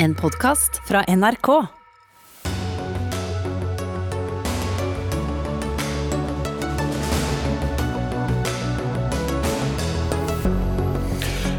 [0.00, 1.48] En podkast fra NRK.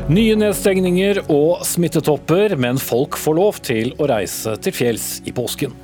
[0.08, 5.76] Nye nedstengninger og smittetopper, men folk får lov til å reise til fjells i påsken.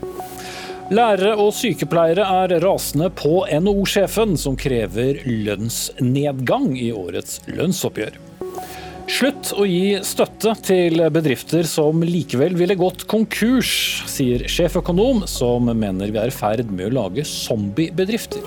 [0.95, 8.15] Lærere og sykepleiere er rasende på NHO-sjefen, som krever lønnsnedgang i årets lønnsoppgjør.
[9.05, 13.69] Slutt å gi støtte til bedrifter som likevel ville gått konkurs,
[14.09, 18.41] sier sjeføkonom, som mener vi er i ferd med å lage zombiebedrifter.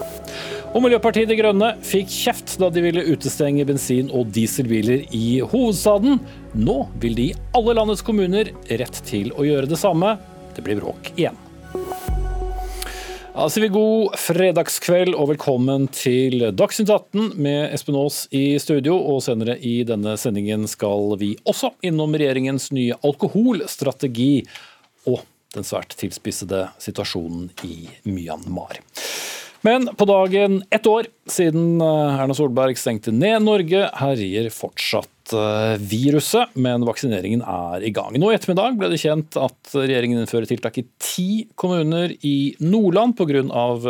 [0.75, 6.19] Og Miljøpartiet De Grønne fikk kjeft da de ville utestenge bensin- og dieselbiler i hovedstaden.
[6.59, 8.51] Nå vil de i alle landets kommuner
[8.83, 10.17] rett til å gjøre det samme.
[10.59, 11.39] Det blir bråk igjen.
[13.39, 18.97] Da sier vi god fredagskveld og velkommen til Dagsnytt 18 med Espen Aas i studio.
[18.99, 24.43] Og senere i denne sendingen skal vi også innom regjeringens nye alkoholstrategi
[25.07, 25.23] og
[25.55, 28.81] den svært tilspissede situasjonen i Myanmar.
[29.63, 35.75] Men på dagen ett år siden eh, Erna Solberg stengte ned Norge, herjer fortsatt eh,
[35.91, 38.17] viruset, men vaksineringen er i gang.
[38.21, 43.17] Nå i ettermiddag ble det kjent at regjeringen innfører tiltak i ti kommuner i Nordland
[43.19, 43.45] pga.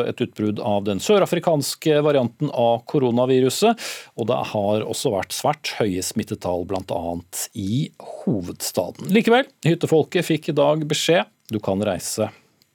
[0.08, 3.78] et utbrudd av den sørafrikanske varianten av koronaviruset.
[4.16, 7.16] Og det har også vært svært høye smittetall bl.a.
[7.54, 7.88] i
[8.24, 9.12] hovedstaden.
[9.14, 12.28] Likevel, hyttefolket fikk i dag beskjed du kan reise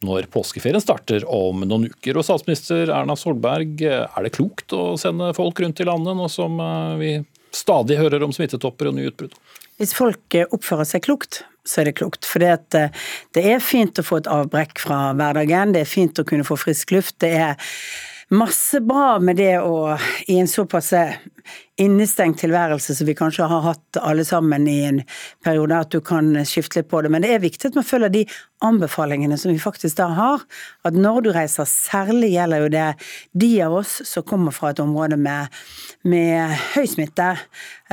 [0.04, 2.18] når påskeferien starter om noen uker.
[2.20, 6.60] Og statsminister Erna Solberg, er det klokt å sende folk rundt i landet nå som
[6.60, 7.14] eh, vi
[7.56, 9.36] stadig hører om smittetopper og nye utbrudd?
[9.82, 12.28] Hvis folk eh, oppfører seg klokt, så er det klokt.
[12.30, 16.28] For eh, det er fint å få et avbrekk fra hverdagen, det er fint å
[16.28, 17.18] kunne få frisk luft.
[17.24, 17.72] Det er
[18.34, 19.96] masse bra med det å
[20.32, 20.94] i en såpass
[21.82, 25.02] innestengt tilværelse som vi kanskje har hatt alle sammen i en
[25.44, 27.12] periode, at du kan skifte litt på det.
[27.14, 28.24] Men det er viktig at man følger de
[28.64, 30.44] anbefalingene som vi faktisk da har.
[30.88, 32.88] At når du reiser, særlig gjelder jo det
[33.44, 35.54] de av oss som kommer fra et område med,
[36.08, 37.30] med høy smitte,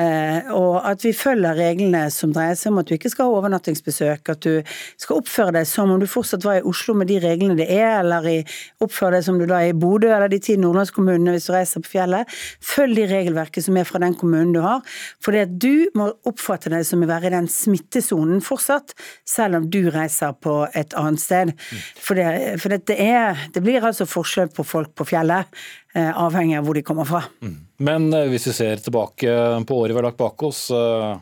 [0.01, 3.41] eh, og at vi følger reglene som dreier seg om at du ikke skal ha
[3.41, 7.21] overnattingsbesøk, at du skal oppføre deg som om du fortsatt var i Oslo med de
[7.23, 8.39] reglene det er, eller i,
[8.85, 11.85] oppføre deg som du da er i Bodø eller de ti nordlandskommunene hvis du reiser
[11.85, 12.41] på fjellet.
[12.65, 14.85] Følg de regelverket som er fra den kommunen du har.
[15.23, 18.95] For det at du må oppfatte deg som å være i den smittesonen fortsatt,
[19.29, 21.53] selv om du reiser på et annet sted.
[21.97, 25.49] For, det, for det, er, det blir altså forskjell på folk på fjellet,
[25.95, 27.25] eh, avhengig av hvor de kommer fra.
[27.45, 27.59] Mm.
[27.87, 29.35] Men eh, hvis vi ser tilbake
[29.67, 31.13] på året vi har lagt bak oss, eh,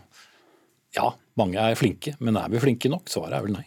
[0.98, 3.06] ja, mange er flinke, men er vi flinke nok?
[3.12, 3.66] Svaret er vel nei.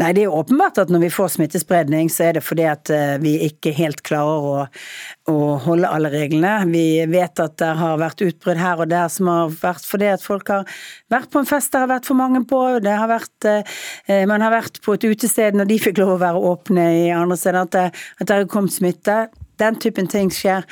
[0.00, 3.16] Nei, det er åpenbart at når vi får smittespredning, så er det fordi at eh,
[3.22, 4.54] vi ikke helt klarer å,
[5.32, 6.54] å holde alle reglene.
[6.72, 10.24] Vi vet at det har vært utbrudd her og der som har vært fordi at
[10.24, 10.66] folk har
[11.12, 12.62] vært på en fest det har vært for mange på.
[12.84, 16.22] Det har vært, eh, man har vært på et utested når de fikk lov å
[16.22, 19.24] være åpne i andre steder, at det har kommet smitte.
[19.62, 20.66] Den typen ting skjer.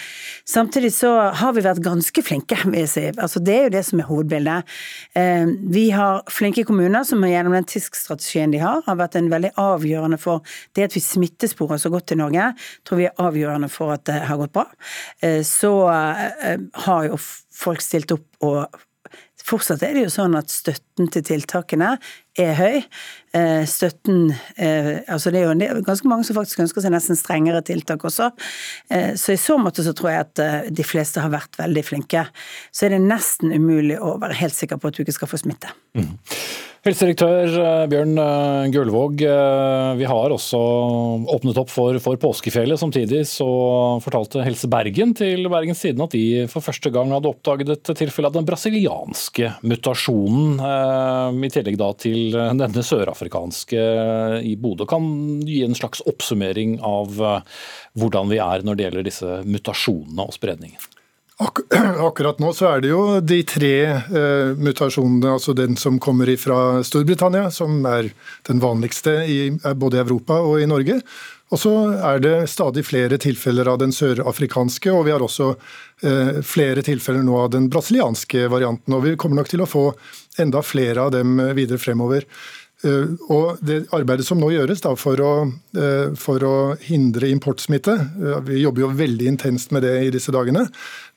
[0.48, 3.04] Samtidig så har vi vært ganske flinke, vil jeg si.
[3.14, 4.74] Altså, det er jo det som er hovedbildet.
[5.18, 9.54] Eh, vi har flinke kommuner som gjennom den TISK-strategien de har, har vært en veldig
[9.60, 10.42] avgjørende for
[10.78, 12.50] det at vi smittesporer så godt i Norge.
[12.84, 14.66] tror vi er avgjørende for at det har gått bra.
[15.22, 16.56] Eh, så eh,
[16.86, 18.80] har jo folk stilt opp og
[19.40, 21.94] Fortsatt er det jo sånn at støtten til tiltakene
[22.40, 22.76] er høy.
[23.30, 27.62] Eh, støtten eh, Altså det er jo ganske mange som faktisk ønsker seg nesten strengere
[27.62, 28.32] tiltak også.
[28.90, 32.26] Eh, så i så måte så tror jeg at de fleste har vært veldig flinke.
[32.74, 35.44] Så er det nesten umulig å være helt sikker på at du ikke skal få
[35.44, 35.70] smitte.
[35.94, 36.16] Mm.
[36.80, 37.50] Helsedirektør
[37.92, 38.16] Bjørn
[38.72, 39.20] Gullvåg,
[40.00, 40.60] vi har også
[41.28, 42.80] åpnet opp for, for, påskefjellet.
[42.80, 43.48] Samtidig så
[44.00, 48.30] fortalte Helse Bergen til Bergens Tidende at de for første gang hadde oppdaget et tilfelle
[48.32, 50.56] av den brasilianske mutasjonen,
[51.36, 53.82] i tillegg da til denne sørafrikanske
[54.46, 54.86] i Bodø.
[54.90, 55.10] Kan
[55.46, 57.18] gi en slags oppsummering av
[57.98, 60.90] hvordan vi er når det gjelder disse mutasjonene og spredningen?
[61.40, 61.62] Ak
[62.08, 63.74] akkurat nå så er det jo de tre
[64.12, 68.10] uh, mutasjonene, altså den som kommer fra Storbritannia, som er
[68.48, 71.00] den vanligste i både Europa og i Norge.
[71.50, 71.72] Og så
[72.06, 77.24] er det stadig flere tilfeller av den sørafrikanske, og vi har også uh, flere tilfeller
[77.26, 78.94] nå av den brasilianske varianten.
[78.94, 79.88] Og vi kommer nok til å få
[80.38, 82.28] enda flere av dem videre fremover.
[82.80, 85.32] Eh, og Det arbeidet som nå gjøres da, for, å,
[85.76, 90.32] eh, for, å, hindre importsmitte, eh, vi jobber jo veldig intenst med det i disse
[90.32, 90.64] dagene,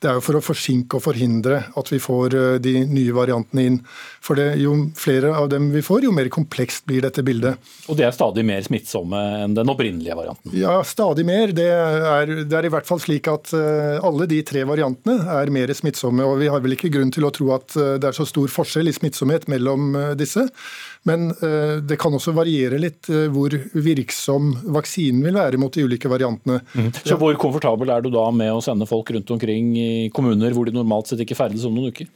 [0.04, 3.78] det er jo for å forsinke og forhindre at vi får de nye variantene inn.
[4.24, 7.56] For det, Jo flere av dem vi får, jo mer komplekst blir dette bildet.
[7.88, 10.52] Og de er stadig mer smittsomme enn den opprinnelige varianten?
[10.52, 11.52] Ja, stadig mer.
[11.56, 15.72] Det er, det er i hvert fall slik at alle de tre variantene er mer
[15.72, 16.24] smittsomme.
[16.24, 18.88] og Vi har vel ikke grunn til å tro at det er så stor forskjell
[18.88, 20.46] i smittsomhet mellom disse.
[21.04, 21.26] Men
[21.84, 23.52] det kan også variere litt hvor
[23.84, 26.62] virksom vaksinen vil være mot de ulike variantene.
[26.72, 26.88] Mm.
[27.04, 30.64] Så Hvor komfortabel er du da med å sende folk rundt omkring i kommuner hvor
[30.64, 32.08] de normalt sett ikke ferdes om noen uker?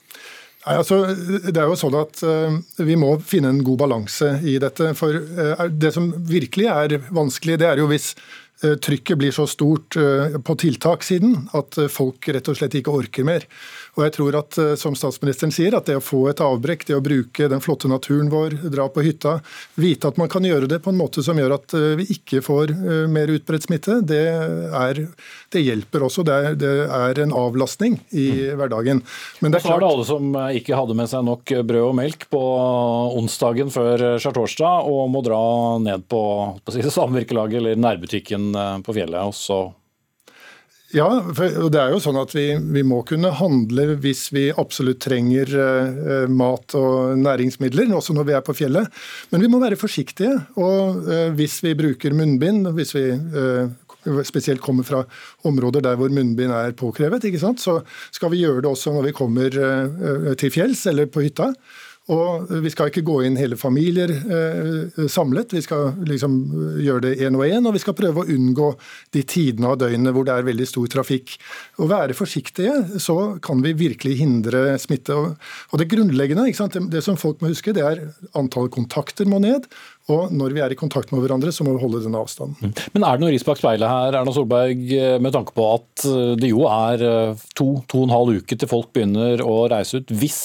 [0.64, 0.98] Nei, altså,
[1.46, 4.90] det er jo sånn at uh, Vi må finne en god balanse i dette.
[4.98, 5.16] for
[5.70, 8.14] Det som virkelig er vanskelig, det er jo hvis
[8.58, 13.44] trykket blir så stort på tiltakssiden at folk rett og slett ikke orker mer.
[13.98, 16.94] Og jeg tror at, eh, som statsministeren sier, at det å få et avbrekk, det
[16.94, 19.40] å bruke den flotte naturen vår, dra på hytta,
[19.74, 22.44] vite at man kan gjøre det på en måte som gjør at eh, vi ikke
[22.46, 24.22] får eh, mer utbredt smitte, det,
[24.70, 25.00] er,
[25.50, 26.22] det hjelper også.
[26.28, 28.60] Det er, det er, en avlastning i mm.
[28.60, 29.02] hverdagen.
[29.42, 29.82] Men det er, klart...
[29.82, 32.44] så det alle som ikke hadde med seg nok brød og melk på
[33.18, 35.42] onsdagen før skjærtorsdag, og må dra
[35.82, 36.22] ned på,
[36.62, 38.52] på samvirkelaget eller nærbutikken
[38.86, 39.26] på fjellet.
[39.26, 39.64] og så
[40.96, 45.02] ja, og det er jo sånn at vi, vi, må kunne handle hvis vi absolutt
[45.04, 48.88] trenger uh, mat og næringsmidler, også når vi er på fjellet.
[49.28, 50.38] Men vi må være forsiktige.
[50.56, 53.68] Og uh, hvis vi bruker munnbind, hvis vi uh,
[54.24, 55.02] spesielt kommer fra
[55.48, 57.26] områder der hvor munnbind er påkrevet,
[57.60, 57.76] så
[58.14, 59.60] skal vi gjøre det også når vi kommer
[60.40, 61.50] til fjells eller på hytta.
[62.08, 66.38] Og vi skal ikke gå inn hele familier eh, samlet, vi skal liksom
[66.80, 67.66] gjøre det én og én.
[67.68, 68.70] Og vi skal prøve å unngå
[69.12, 71.36] de tidene av døgnet hvor det er veldig stor trafikk.
[71.76, 75.18] Å være forsiktige, så kan vi virkelig hindre smitte.
[75.18, 76.48] Og, det grunnleggende,
[76.88, 78.02] det, som folk må huske, det er
[78.38, 79.68] antall kontakter må ned.
[80.08, 82.56] Og når vi er i kontakt med hverandre, så må vi holde den avstanden.
[82.72, 82.72] Mm.
[82.94, 84.80] Men er det noe ris bak speilet her, Erna Solberg,
[85.20, 86.08] med tanke på at
[86.40, 90.00] det jo er eh, to, to og en halv uke til folk begynner å reise
[90.00, 90.40] ut, hvis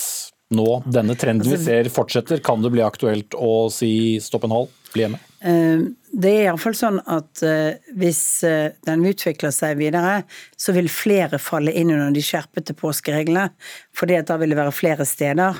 [0.55, 4.55] nå denne trenden vi altså, ser fortsetter, kan det bli aktuelt å si stopp en
[4.55, 5.21] hal, bli hjemme?
[5.43, 10.19] Eh, det er iallfall sånn at eh, hvis eh, den utvikler seg videre,
[10.59, 13.49] så vil flere falle inn under de skjerpete påskereglene.
[13.97, 15.57] fordi da vil det være flere steder.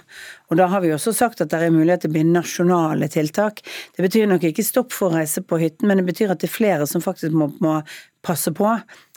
[0.51, 3.61] Og da har vi også sagt at det er mulighet til å bli nasjonale tiltak.
[3.97, 6.50] Det betyr nok ikke stopp for å reise på hytten, men det betyr at det
[6.51, 7.79] er flere som faktisk må, må
[8.23, 8.69] passe på.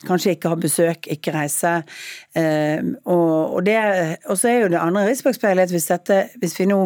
[0.06, 1.78] Kanskje ikke ha besøk, ikke reise.
[2.36, 5.88] Eh, og, og, så er jo det andre risikospeilet at hvis,
[6.40, 6.80] hvis vi nå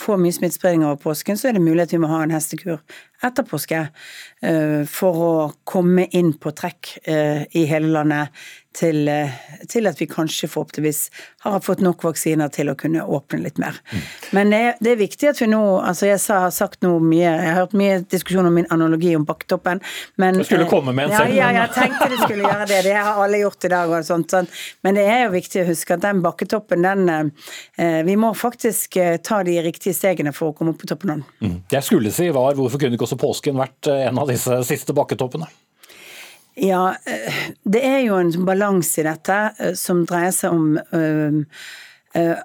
[0.00, 2.80] får mye smittespredning over påsken, så er det mulig at vi må ha en hestekur
[3.24, 3.86] etter påske
[4.42, 5.32] eh, for å
[5.64, 8.46] komme inn på trekk eh, i hele landet
[8.76, 9.32] til, eh,
[9.68, 11.00] til, at vi kanskje forhåpentligvis
[11.46, 13.78] har fått nok vaksiner til å kunne åpne litt mer.
[13.92, 14.02] Mm.
[14.36, 17.50] Men det, det, er viktig at vi nå altså Jeg har sagt noe mye, jeg
[17.50, 19.82] har hørt mye diskusjon om min analogi om bakketoppen.
[20.20, 21.34] Men, du skulle komme med en selv.
[21.36, 22.82] Ja, ja, jeg tenkte du skulle gjøre det.
[22.88, 23.90] Det har alle gjort i dag.
[23.96, 24.62] og sånt, sånt.
[24.84, 27.32] Men det er jo viktig å huske at den bakketoppen, den
[28.06, 31.26] Vi må faktisk ta de riktige stegene for å komme opp på toppen av den.
[31.40, 31.60] Mm.
[31.72, 35.48] Jeg skulle si var hvorfor kunne ikke også påsken vært en av disse siste bakketoppene?
[36.56, 42.36] Ja, eh, det er jo en balanse i dette eh, som dreier seg om uh,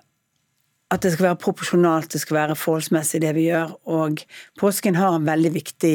[0.91, 3.69] at det skal være proporsjonalt, det skal være forholdsmessig det vi gjør.
[3.95, 4.19] Og
[4.59, 5.93] påsken har en veldig viktig,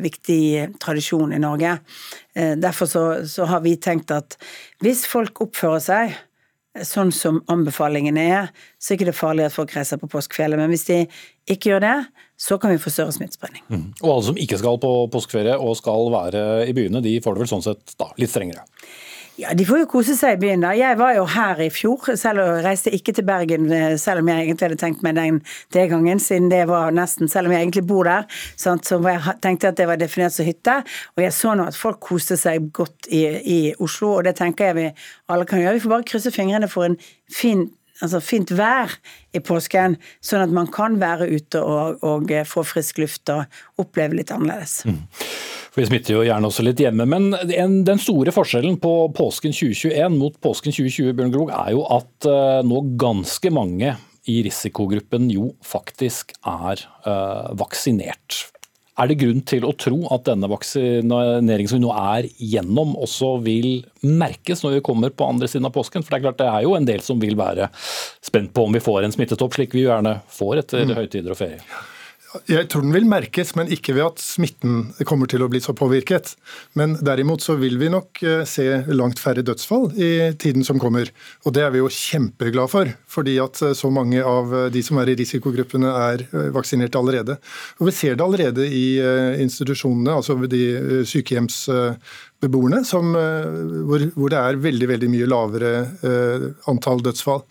[0.00, 0.40] viktig
[0.80, 1.74] tradisjon i Norge.
[2.32, 4.38] Derfor så, så, har vi tenkt at
[4.80, 6.16] hvis folk oppfører seg
[6.88, 8.48] sånn som anbefalingene er,
[8.80, 10.56] så er det ikke farlig at folk reiser på påskefjellet.
[10.56, 11.02] Men hvis de
[11.52, 11.96] ikke gjør det,
[12.38, 13.64] så kan vi få større smittespredning.
[13.68, 13.84] Mm.
[14.00, 17.44] Og alle som ikke skal på påskeferie og skal være i byene, de får det
[17.44, 18.66] vel sånn sett da, litt strengere?
[19.38, 20.64] Ja, De får jo kose seg i byen.
[20.66, 20.72] da.
[20.74, 24.18] Jeg var jo her i fjor, selv om jeg reiste ikke til Bergen, eh, selv
[24.18, 25.38] om jeg egentlig hadde tenkt meg den
[25.72, 28.26] det gangen, siden det var nesten, selv om jeg egentlig bor der,
[28.56, 30.82] sant, så jeg tenkte at det var definert som hytte.
[31.16, 34.72] Og jeg så nå at folk koste seg godt i, i Oslo, og det tenker
[34.72, 34.90] jeg vi
[35.28, 35.74] alle kan gjøre.
[35.74, 36.98] Vi får bare krysse fingrene for en
[37.30, 37.68] fin
[38.04, 38.94] altså fint vær
[39.34, 43.44] i påsken, sånn at man kan være ute og, og få frisk luft og
[43.82, 44.80] oppleve litt annerledes.
[44.88, 45.02] Mm.
[45.78, 47.06] Vi smitter jo gjerne også litt hjemme.
[47.06, 47.30] Men
[47.86, 52.60] den store forskjellen på påsken 2021 mot påsken 2020 Bjørn Grog, er jo at uh,
[52.66, 53.94] nå ganske mange
[54.28, 58.48] i risikogruppen jo faktisk er uh, vaksinert.
[58.98, 63.36] Er det grunn til å tro at denne vaksineringen som vi nå er gjennom, også
[63.44, 63.68] vil
[64.02, 66.02] merkes når vi kommer på andre siden av påsken?
[66.02, 67.70] For Det er klart det er jo en del som vil være
[68.26, 70.96] spent på om vi får en smittetopp, slik vi gjerne får etter mm.
[70.98, 71.62] høytider og ferie.
[72.48, 75.72] Jeg tror den vil merkes, men ikke ved at smitten kommer til å bli så
[75.76, 76.34] påvirket.
[76.76, 81.08] Men derimot så vil vi nok eh, se langt færre dødsfall i tiden som kommer.
[81.48, 84.82] Og det er vi jo kjempeglade for, fordi at eh, så mange av eh, de
[84.84, 87.38] som er i risikogruppene er vaksinert allerede.
[87.80, 88.86] Og vi ser det allerede i
[89.40, 91.62] institusjonene, altså de sykehjems
[92.42, 93.46] beboerne, som, eh,
[93.88, 95.72] hvor, hvor, det er veldig veldig mye lavere
[96.06, 97.42] eh, antall dødsfall.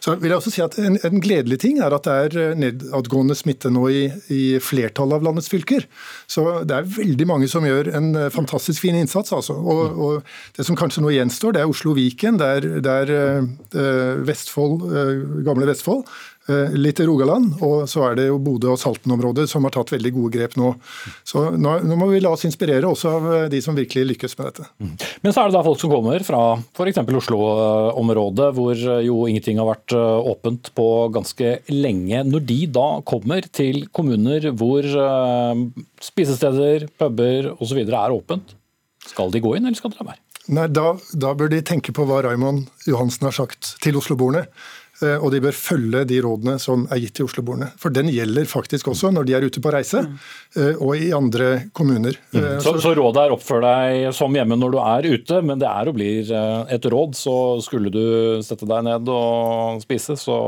[0.00, 2.56] Så vil jeg også si at En, en gledelig ting er at det er eh,
[2.56, 5.84] nedadgående smitte nå i, i, flertallet av landets fylker.
[6.30, 9.34] Så Det er veldig mange som gjør en eh, fantastisk fin innsats.
[9.36, 9.58] Altså.
[9.60, 14.24] Og, og, Det som kanskje nå gjenstår, det er Oslo-Viken, det er, det er eh,
[14.24, 16.06] Vestfold, eh, gamle Vestfold,
[16.48, 20.12] litt i Rogaland, og så er det jo Bodø og Salten-området som har tatt veldig
[20.16, 20.72] gode grep nå.
[21.26, 24.36] Så nå, nå, må vi la oss inspirere også av eh, de som virkelig lykkes
[24.38, 24.66] med dette.
[24.80, 24.94] Mm.
[25.22, 27.02] Men så er det da folk som kommer fra f.eks.
[27.20, 32.24] Oslo-området, hvor jo ingenting har vært eh, åpent på ganske lenge.
[32.30, 34.86] Når de da kommer til kommuner hvor
[36.00, 37.84] spisesteder, puber osv.
[37.84, 38.56] er åpent,
[39.10, 40.22] skal de gå inn, eller skal de la være?
[40.50, 44.46] Nei, da, da, bør de tenke på hva Raymond Johansen har sagt til osloboerne.
[45.00, 47.70] Eh, og de bør følge de rådene som er gitt til Oslo-boerne.
[47.80, 50.04] For den gjelder faktisk også når de er ute på reise,
[50.56, 52.18] eh, og i andre kommuner.
[52.34, 52.42] Mm.
[52.42, 55.70] Eh, så, så, rådet er oppfør deg som hjemme når du er ute, men det
[55.70, 57.16] er og blir et råd.
[57.16, 58.04] Så skulle du
[58.44, 60.38] sette deg ned og spise, så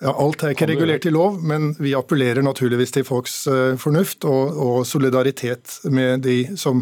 [0.00, 3.34] ja, Alt er ikke regulert i lov, men vi appellerer naturligvis til folks
[3.82, 6.80] fornuft og, og solidaritet med de som,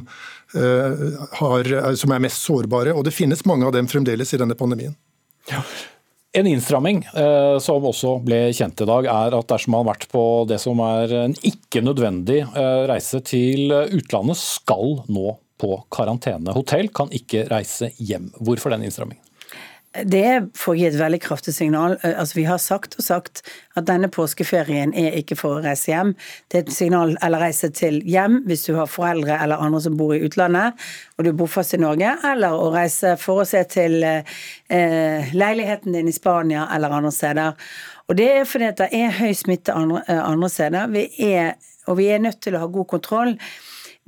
[0.55, 1.09] uh,
[1.41, 2.95] har, som, er mest sårbare.
[2.95, 4.95] Og det finnes mange av dem fremdeles i denne pandemien.
[5.51, 5.65] Ja.
[6.37, 10.09] En innstramming eh, som også ble kjent i dag, er at dersom man har vært
[10.13, 16.53] på det som er en ikke nødvendig eh, reise til utlandet, skal nå på karantene.
[16.55, 18.29] Hotell kan ikke reise hjem.
[18.45, 19.25] Hvorfor den innstrammingen?
[19.97, 21.97] Det å gi et veldig kraftig signal.
[22.03, 23.43] Eh, altså Vi har sagt og sagt
[23.75, 26.15] at denne påskeferien er ikke for å reise hjem.
[26.49, 29.97] Det er et signal eller reise til hjem hvis du har foreldre eller andre som
[29.97, 30.77] bor i utlandet
[31.19, 35.97] og du bor fast i Norge, eller å reise for å se til eh, leiligheten
[35.97, 37.57] din i Spania eller andre steder.
[38.09, 40.93] Og det er fordi det er høy smitte andre, eh, andre steder.
[40.95, 41.57] Vi er,
[41.91, 43.35] og vi er nødt til å ha god kontroll.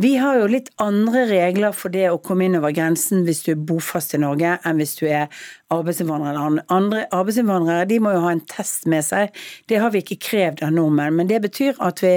[0.00, 3.50] Vi har jo litt andre regler for det å komme inn over grensen hvis du
[3.52, 5.26] er bofast i Norge, enn hvis du er
[5.75, 6.38] arbeidsinnvandrer.
[6.73, 9.35] Andre arbeidsinnvandrere de må jo ha en test med seg.
[9.69, 11.19] Det har vi ikke krevd av nordmenn.
[11.19, 12.14] Men det betyr at vi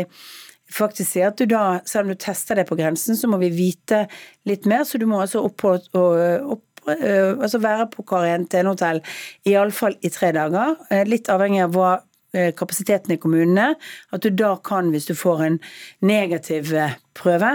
[0.71, 3.51] faktisk sier at du da, selv om du tester det på grensen, så må vi
[3.51, 4.05] vite
[4.47, 4.87] litt mer.
[4.87, 9.03] Så du må altså opp på, opp, øh, altså være på karantenehotell
[9.51, 10.79] iallfall i tre dager.
[10.87, 13.73] Eh, litt avhengig av hva Eh, kapasiteten i kommunene.
[14.13, 15.59] At du da kan, hvis du får en
[16.01, 17.51] negativ eh, prøve,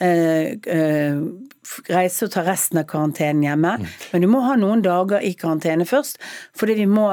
[0.00, 1.22] eh,
[1.90, 3.76] reise og ta resten av karantenen hjemme.
[3.80, 3.90] Mm.
[4.12, 6.20] Men du må ha noen dager i karantene først,
[6.56, 7.10] fordi vi må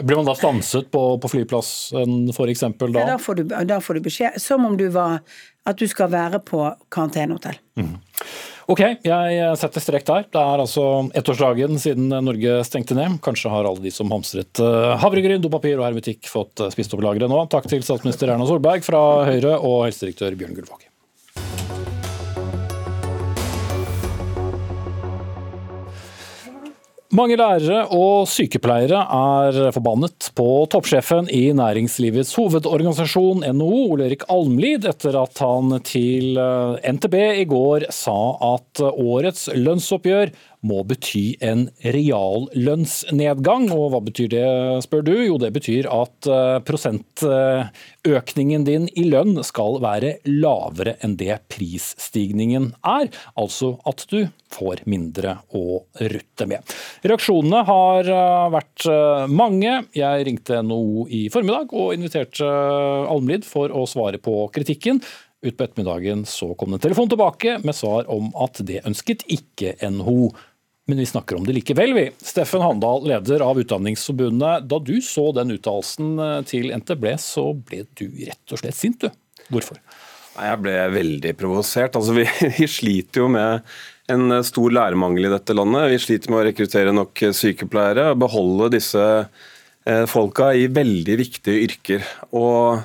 [0.00, 2.60] blir man da stanset på, på flyplassen f.eks.
[2.60, 2.86] da?
[2.94, 5.20] Ja, da får, du, da får du beskjed, som om du var
[5.68, 7.58] at du skal være på karantenehotell.
[7.78, 7.98] Mm.
[8.70, 10.24] Ok, jeg setter strek der.
[10.32, 10.84] Det er altså
[11.18, 13.18] ettårsdagen siden Norge stengte ned.
[13.24, 17.02] Kanskje har alle de som hamstret eh, havregryn, dopapir og hermetikk fått eh, spist opp
[17.04, 17.42] lageret nå.
[17.52, 20.91] Takk til statsminister Erna Solberg fra Høyre og helsedirektør Bjørn Gullvåg.
[27.12, 34.86] Mange lærere og sykepleiere er forbannet på toppsjefen i næringslivets hovedorganisasjon NHO, Ole Erik Almlid,
[34.88, 38.16] etter at han til eh, NTB i går sa
[38.54, 40.32] at årets lønnsoppgjør
[40.66, 43.68] må bety en reallønnsnedgang.
[43.74, 44.46] Og hva betyr det,
[44.86, 45.14] spør du?
[45.26, 52.72] Jo, det betyr at eh, prosentøkningen din i lønn skal være lavere enn det prisstigningen
[52.86, 53.10] er.
[53.38, 54.20] Altså at du
[54.52, 56.76] får mindre å rutte med.
[57.06, 59.80] Reaksjonene har eh, vært eh, mange.
[59.98, 65.02] Jeg ringte NHO i formiddag og inviterte Almlid for å svare på kritikken.
[65.42, 69.74] Utpå ettermiddagen så kom det en telefon tilbake med svar om at det ønsket ikke
[69.90, 70.30] NHO.
[70.92, 72.02] Men vi snakker om det likevel, vi.
[72.20, 74.66] Steffen Handal, leder av Utdanningsforbundet.
[74.68, 79.06] Da du så den uttalelsen eh, til NTB, så ble du rett og slett sint,
[79.06, 79.40] du.
[79.48, 79.80] Hvorfor?
[80.36, 81.96] Jeg ble veldig provosert.
[81.96, 82.26] Altså, vi,
[82.58, 83.64] vi, sliter jo med
[84.12, 85.88] en stor lærermangel i dette landet.
[85.94, 91.68] Vi sliter med å rekruttere nok sykepleiere og beholde disse eh, folka i veldig viktige
[91.70, 92.08] yrker.
[92.36, 92.84] Og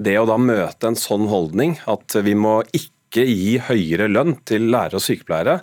[0.00, 4.72] det å da møte en sånn holdning, at vi må ikke gi høyere lønn til
[4.72, 5.60] lærere og sykepleiere,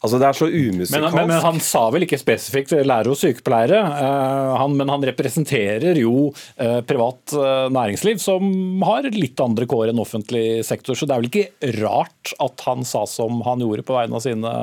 [0.00, 0.96] Altså Det er så umusikalsk.
[0.96, 5.04] Men, men, men, han sa vel ikke spesifikt lærere og sykepleiere, uh, han, men han
[5.10, 10.96] representerer jo uh, privat uh, næringsliv som har litt andre kår enn offentlig sektor.
[10.96, 14.24] Så det er vel ikke rart at han sa som han gjorde på vegne av
[14.24, 14.54] sine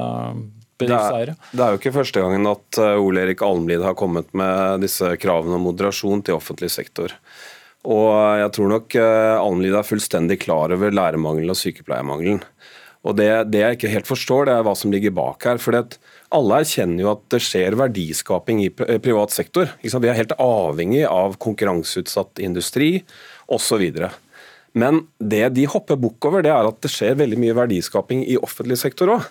[0.81, 1.37] bedriftseiere?
[1.37, 5.13] Det, det er jo ikke første gangen at Ole Erik Almlid har kommet med disse
[5.21, 7.13] kravene om moderasjon til offentlig sektor.
[7.87, 8.09] Og
[8.41, 12.41] jeg tror nok Almlid er fullstendig klar over lærermangelen og sykepleiermangelen.
[13.07, 15.61] Og det, det, jeg ikke helt forstår, det er hva som ligger bak her.
[15.63, 15.77] for
[16.35, 19.71] Alle erkjenner jo at det skjer verdiskaping i privat sektor.
[19.79, 23.05] Vi er helt avhengig av konkurranseutsatt industri
[23.47, 23.85] osv.
[24.77, 28.39] Men det de hopper bukk over, det er at det skjer veldig mye verdiskaping i
[28.43, 29.29] offentlig sektor òg.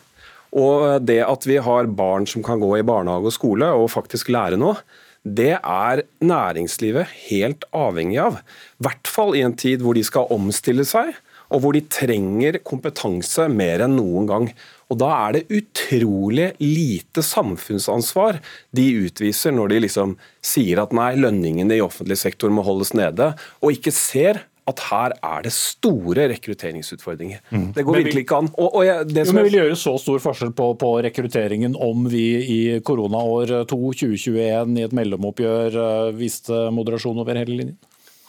[0.56, 4.30] Og det at vi har barn som kan gå i barnehage og skole og faktisk
[4.32, 4.78] lære noe,
[5.26, 8.38] det er næringslivet helt avhengig av.
[8.78, 11.12] I hvert fall i en tid hvor de skal omstille seg
[11.50, 14.48] og hvor de trenger kompetanse mer enn noen gang.
[14.90, 18.40] Og Da er det utrolig lite samfunnsansvar
[18.76, 23.34] de utviser når de liksom sier at nei, lønningene i offentlig sektor må holdes nede,
[23.62, 27.38] og ikke ser at her er det store rekrutteringsutfordringer.
[27.54, 27.68] Mm.
[27.74, 28.48] Det går virkelig ikke an.
[28.58, 31.76] Og, og jeg, det som jo, men vil gjøre så stor forskjell på, på, rekrutteringen
[31.78, 37.78] om vi i koronaår 2 2021 i et mellomoppgjør eh, viste moderasjon over hele linjen?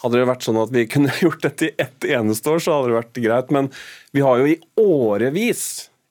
[0.03, 2.91] Hadde det vært sånn at vi kunne gjort dette i ett eneste år, så hadde
[2.91, 3.53] det vært greit.
[3.55, 3.71] Men
[4.15, 5.67] vi har jo i årevis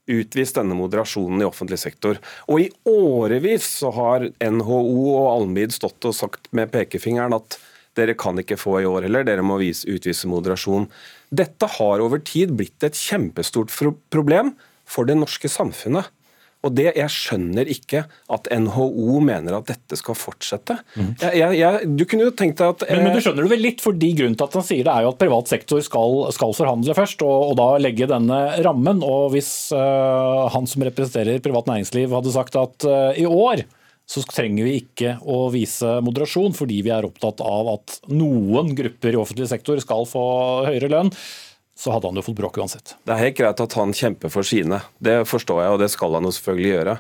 [0.07, 2.21] utvist denne moderasjonen i offentlig sektor.
[2.51, 4.83] Og i årevis så har NHO
[5.17, 7.59] og Almid stått og sagt med pekefingeren at
[7.97, 10.87] dere kan ikke få i år heller, dere må vise, utvise moderasjon.
[11.33, 13.73] Dette har over tid blitt et kjempestort
[14.13, 14.53] problem
[14.87, 16.13] for det norske samfunnet.
[16.67, 20.79] Og det, Jeg skjønner ikke at NHO mener at dette skal fortsette.
[20.97, 21.13] Mm.
[21.23, 22.85] Jeg, jeg, du kunne jo tenkt deg at...
[22.91, 25.07] Men, men, du skjønner det vel litt, fordi Grunnen til at han sier det er
[25.07, 29.03] jo at privat sektor skal, skal forhandle først, og, og, da legge denne rammen.
[29.07, 33.67] og Hvis uh, han som representerer privat næringsliv hadde sagt at uh, i år
[34.07, 39.17] så trenger vi ikke å vise moderasjon, fordi vi er opptatt av at noen grupper
[39.17, 40.23] i offentlig sektor skal få
[40.69, 41.11] høyere lønn,
[41.77, 42.95] så hadde han jo fått bråk uansett.
[43.05, 46.17] Det er helt greit at han kjemper for sine, det forstår jeg, og det skal
[46.17, 46.95] han jo selvfølgelig gjøre.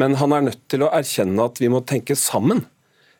[0.00, 2.62] Men han er nødt til å erkjenne at vi må tenke sammen.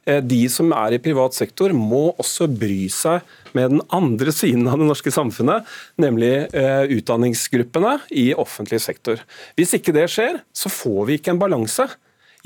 [0.08, 3.26] Eh, de som er i privat sektor må også bry seg
[3.58, 5.66] med den andre siden av det norske samfunnet,
[6.00, 9.20] nemlig eh, utdanningsgruppene i offentlig sektor.
[9.58, 11.88] Hvis ikke det skjer, så får vi ikke en balanse.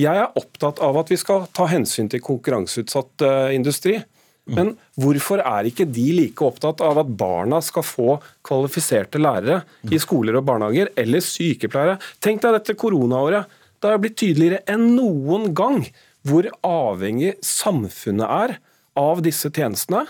[0.00, 4.00] Jeg er opptatt av at vi skal ta hensyn til konkurranseutsatt eh, industri.
[4.44, 10.00] Men hvorfor er ikke de like opptatt av at barna skal få kvalifiserte lærere i
[10.02, 11.96] skoler og barnehager, eller sykepleiere?
[12.20, 13.48] Tenk deg dette koronaåret.
[13.80, 15.80] Det har blitt tydeligere enn noen gang
[16.28, 18.58] hvor avhengig samfunnet er
[19.00, 20.04] av disse tjenestene,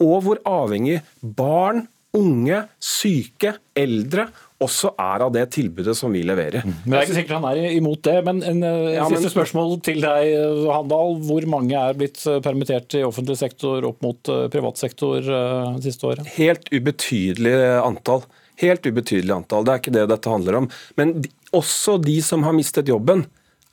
[0.00, 4.28] og hvor avhengig barn, unge, syke, eldre
[4.60, 6.64] også er av det tilbudet som vi leverer.
[6.64, 6.74] Mm.
[6.84, 8.16] Men Det er ikke sikkert han er imot det.
[8.26, 9.34] Men en eh, ja, siste men...
[9.34, 10.34] spørsmål til deg,
[10.68, 11.16] Handal.
[11.24, 15.84] Hvor mange er blitt eh, permittert i offentlig sektor opp mot eh, privat sektor det
[15.86, 16.28] siste året?
[16.36, 18.26] Helt ubetydelig antall.
[18.60, 19.64] Helt ubetydelig antall.
[19.64, 20.70] Det er ikke det dette handler om.
[21.00, 21.16] Men
[21.56, 23.24] også de som har mistet jobben,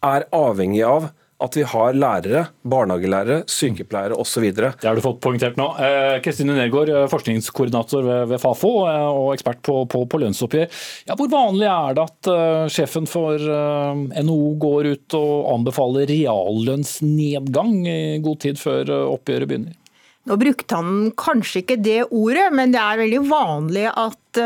[0.06, 4.48] er avhengig av at vi har lærere, barnehagelærere, sykepleiere osv.
[4.58, 5.68] Det har du fått poengtert nå.
[5.78, 10.80] Eh, Kristine Nergård, eh, forskningskoordinator ved, Fafo eh, og ekspert på, på, på lønnsoppgjør.
[11.10, 12.30] Ja, hvor vanlig er det at
[12.74, 19.78] sjefen for NHO går ut og anbefaler reallønnsnedgang i god tid før oppgjøret begynner?
[20.28, 24.42] Nå brukte han kanskje ikke det ordet, men det er veldig vanlig at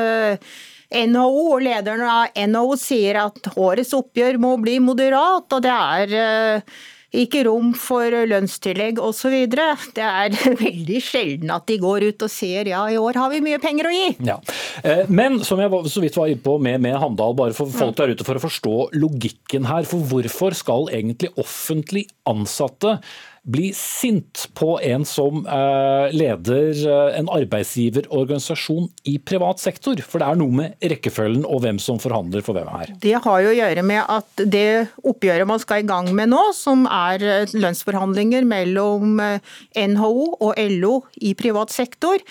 [0.92, 6.18] NHO og lederen av NHO sier at årets oppgjør må bli moderat, og det er
[6.20, 9.34] eh, ikke rom for lønnstillegg osv.
[9.52, 13.42] Det er veldig sjelden at de går ut og sier ja, i år har vi
[13.44, 14.08] mye penger å gi.
[14.28, 14.38] Ja.
[14.84, 17.98] Eh, men som jeg så vidt var inne på med, med Handal, bare for folk
[18.00, 19.88] der ute for å forstå logikken her.
[19.88, 23.00] For hvorfor skal egentlig offentlig ansatte
[23.42, 29.98] bli sint på en som eh, leder eh, en arbeidsgiverorganisasjon i privat sektor?
[30.06, 32.94] For det er noe med rekkefølgen og hvem som forhandler for hvem her.
[33.02, 34.68] Det har jo å gjøre med at det
[35.02, 40.96] oppgjøret man skal i gang med nå, som er eh, lønnsforhandlinger mellom NHO og LO
[41.22, 42.22] i privat sektor,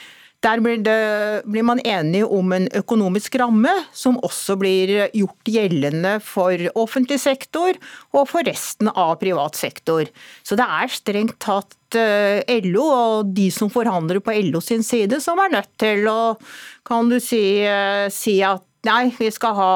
[0.40, 6.14] der blir, det, blir, man enig om en økonomisk ramme som også blir gjort gjeldende
[6.24, 7.76] for offentlig sektor
[8.16, 10.08] og for resten av privat sektor.
[10.42, 15.20] Så det er strengt tatt eh, LO og de som forhandler på LO sin side
[15.20, 16.20] som er nødt til å
[16.88, 19.72] kan du si, eh, si at nei, vi skal ha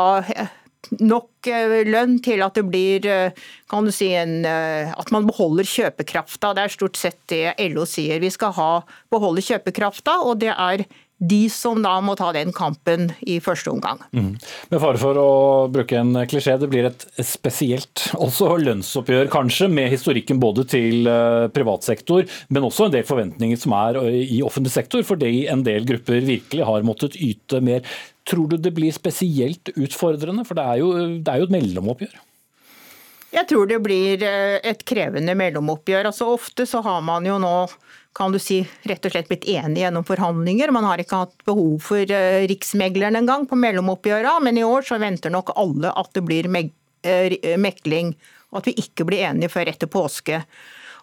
[1.00, 5.28] nok eh, lønn til at det blir eh, kan du si, en, eh, at man
[5.28, 6.54] beholder kjøpekrafta.
[6.56, 8.22] Det er stort sett det LO sier.
[8.22, 8.70] Vi skal ha,
[9.12, 10.86] beholde kjøpekrafta, og det er
[11.24, 14.00] de som da må ta den kampen i første omgang.
[14.12, 14.32] Mm.
[14.72, 15.28] Med fare for å
[15.72, 21.08] bruke en klisjé, det blir et spesielt også lønnsoppgjør kanskje, med historikken både til
[21.54, 25.86] privat sektor, men også en del forventninger som er i offentlig sektor, fordi en del
[25.88, 27.86] grupper virkelig har måttet yte mer.
[28.28, 30.46] Tror du det blir spesielt utfordrende?
[30.48, 32.14] For det er jo, det er jo et mellomoppgjør.
[33.34, 36.08] Jeg tror det blir eh, et krevende mellomoppgjør.
[36.10, 37.54] Altså Ofte så har man jo nå
[38.14, 40.70] kan du si, rett og slett blitt enige gjennom forhandlinger.
[40.70, 45.00] Man har ikke hatt behov for uh, Riksmegleren engang på mellomoppgjøra, men i år så
[45.02, 48.12] venter nok alle at det blir uh, mekling,
[48.52, 50.44] og at vi ikke blir enige før etter påske.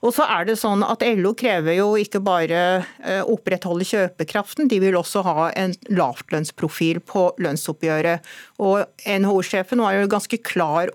[0.01, 2.61] Og så er det sånn at LO krever jo ikke bare
[3.05, 8.25] å opprettholde kjøpekraften, de vil også ha en lavtlønnsprofil på lønnsoppgjøret.
[8.65, 10.89] Og NHO-sjefen var jo ganske klar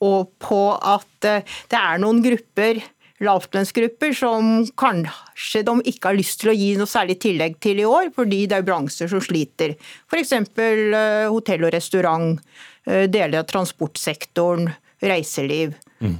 [0.00, 2.80] på at eh, det er noen grupper
[3.20, 7.88] lavtlønnsgrupper som kanskje de ikke har lyst til å gi noe særlig tillegg til i
[7.88, 9.76] år, fordi det er bransjer som sliter.
[10.08, 10.32] F.eks.
[10.32, 12.40] Eh, hotell og restaurant,
[12.86, 14.72] eh, deler av transportsektoren,
[15.04, 15.76] reiseliv.
[16.00, 16.16] Mm.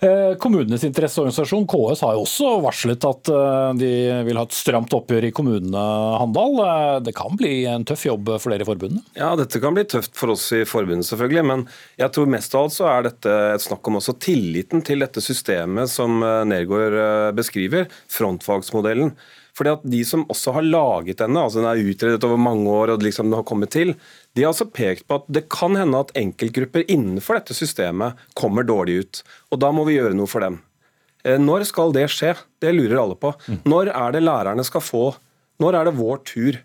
[0.00, 3.30] Eh, kommunenes interesseorganisasjon KS har jo også varslet at
[3.78, 3.90] de
[4.26, 5.82] vil ha et stramt oppgjør i kommunene,
[6.18, 6.62] Handal.
[7.06, 9.04] Det kan bli en tøff jobb for dere i forbundet?
[9.18, 11.44] Ja, dette kan bli tøft for oss i forbundet, selvfølgelig.
[11.52, 11.66] Men
[12.00, 15.22] jeg tror mest av alt så er dette et snakk om også tilliten til dette
[15.24, 16.96] systemet som Nergård
[17.38, 19.14] beskriver, frontfagsmodellen.
[19.56, 22.94] Fordi at De som også har laget denne, altså den er utredet over mange år
[22.94, 23.94] og liksom den har kommet til,
[24.36, 28.66] de har altså pekt på at det kan hende at enkeltgrupper innenfor dette systemet kommer
[28.66, 29.22] dårlig ut.
[29.50, 30.60] og Da må vi gjøre noe for dem.
[31.24, 32.34] Eh, når skal det skje?
[32.62, 33.34] Det lurer alle på.
[33.68, 35.04] Når er det lærerne skal få
[35.60, 36.56] Når er det vår tur?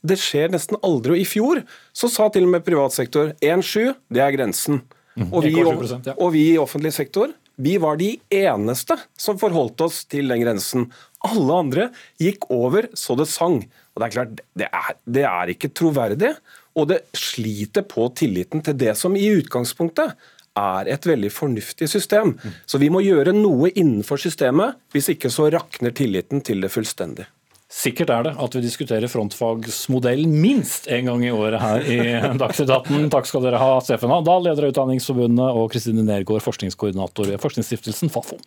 [0.00, 1.12] Det skjer nesten aldri.
[1.12, 1.60] Og I fjor
[1.92, 4.80] så sa til og med privat sektor 1,7 det er grensen.
[5.28, 10.30] Og vi, og vi, i offentlig sektor vi var de eneste som forholdt oss til
[10.32, 10.86] den grensen.
[11.28, 11.88] Alle andre
[12.20, 13.60] gikk over så det sang.
[13.94, 16.34] Og Det er klart, det er, det er ikke troverdig,
[16.78, 20.14] og det sliter på tilliten til det som i utgangspunktet
[20.60, 22.36] er et veldig fornuftig system.
[22.66, 27.28] Så vi må gjøre noe innenfor systemet, hvis ikke så rakner tilliten til det fullstendig.
[27.70, 31.98] Sikkert er det at vi diskuterer frontfagsmodellen minst en gang i året her i
[32.42, 33.04] Dagsnytt 18.
[33.14, 38.10] Takk skal dere ha, Steffen Handal, leder av Utdanningsforbundet, og Kristine Nergård, forskningskoordinator ved Forskningsstiftelsen
[38.10, 38.40] Fafo.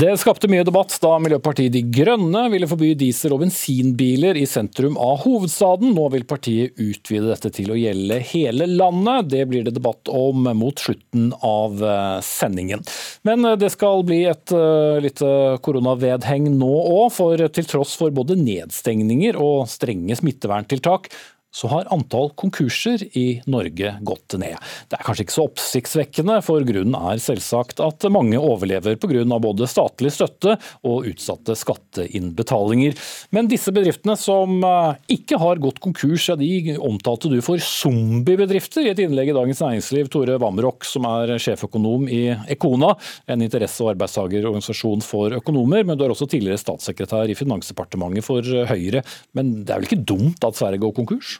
[0.00, 4.94] Det skapte mye debatt da Miljøpartiet De Grønne ville forby diesel- og bensinbiler i sentrum
[4.96, 5.90] av hovedstaden.
[5.92, 9.28] Nå vil partiet utvide dette til å gjelde hele landet.
[9.34, 12.80] Det blir det debatt om mot slutten av eh, sendingen.
[13.28, 15.34] Men eh, det skal bli et uh, lite
[15.66, 21.12] koronavedheng nå òg, for til tross for både nedstengninger og strenge smitteverntiltak,
[21.50, 24.56] så har antall konkurser i Norge gått ned.
[24.88, 29.24] Det er kanskje ikke så oppsiktsvekkende, for grunnen er selvsagt at mange overlever pga.
[29.40, 32.94] både statlig støtte og utsatte skatteinnbetalinger.
[33.34, 38.86] Men disse bedriftene som eh, ikke har gått konkurs, ja, de omtalte du for zombiebedrifter
[38.86, 40.10] i et innlegg i Dagens Næringsliv.
[40.10, 42.94] Tore Wamrock, som er sjeføkonom i Ekona,
[43.26, 48.46] en interesse- og arbeidstagerorganisasjon for økonomer, men du er også tidligere statssekretær i Finansdepartementet for
[48.70, 49.02] Høyre.
[49.34, 51.39] Men det er vel ikke dumt at Sverige går konkurs?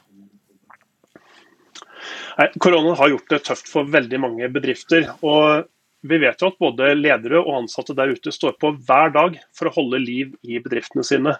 [2.39, 5.09] Nei, Koronaen har gjort det tøft for veldig mange bedrifter.
[5.21, 5.67] og
[6.01, 9.69] Vi vet jo at både ledere og ansatte der ute står på hver dag for
[9.69, 11.35] å holde liv i bedriftene sine.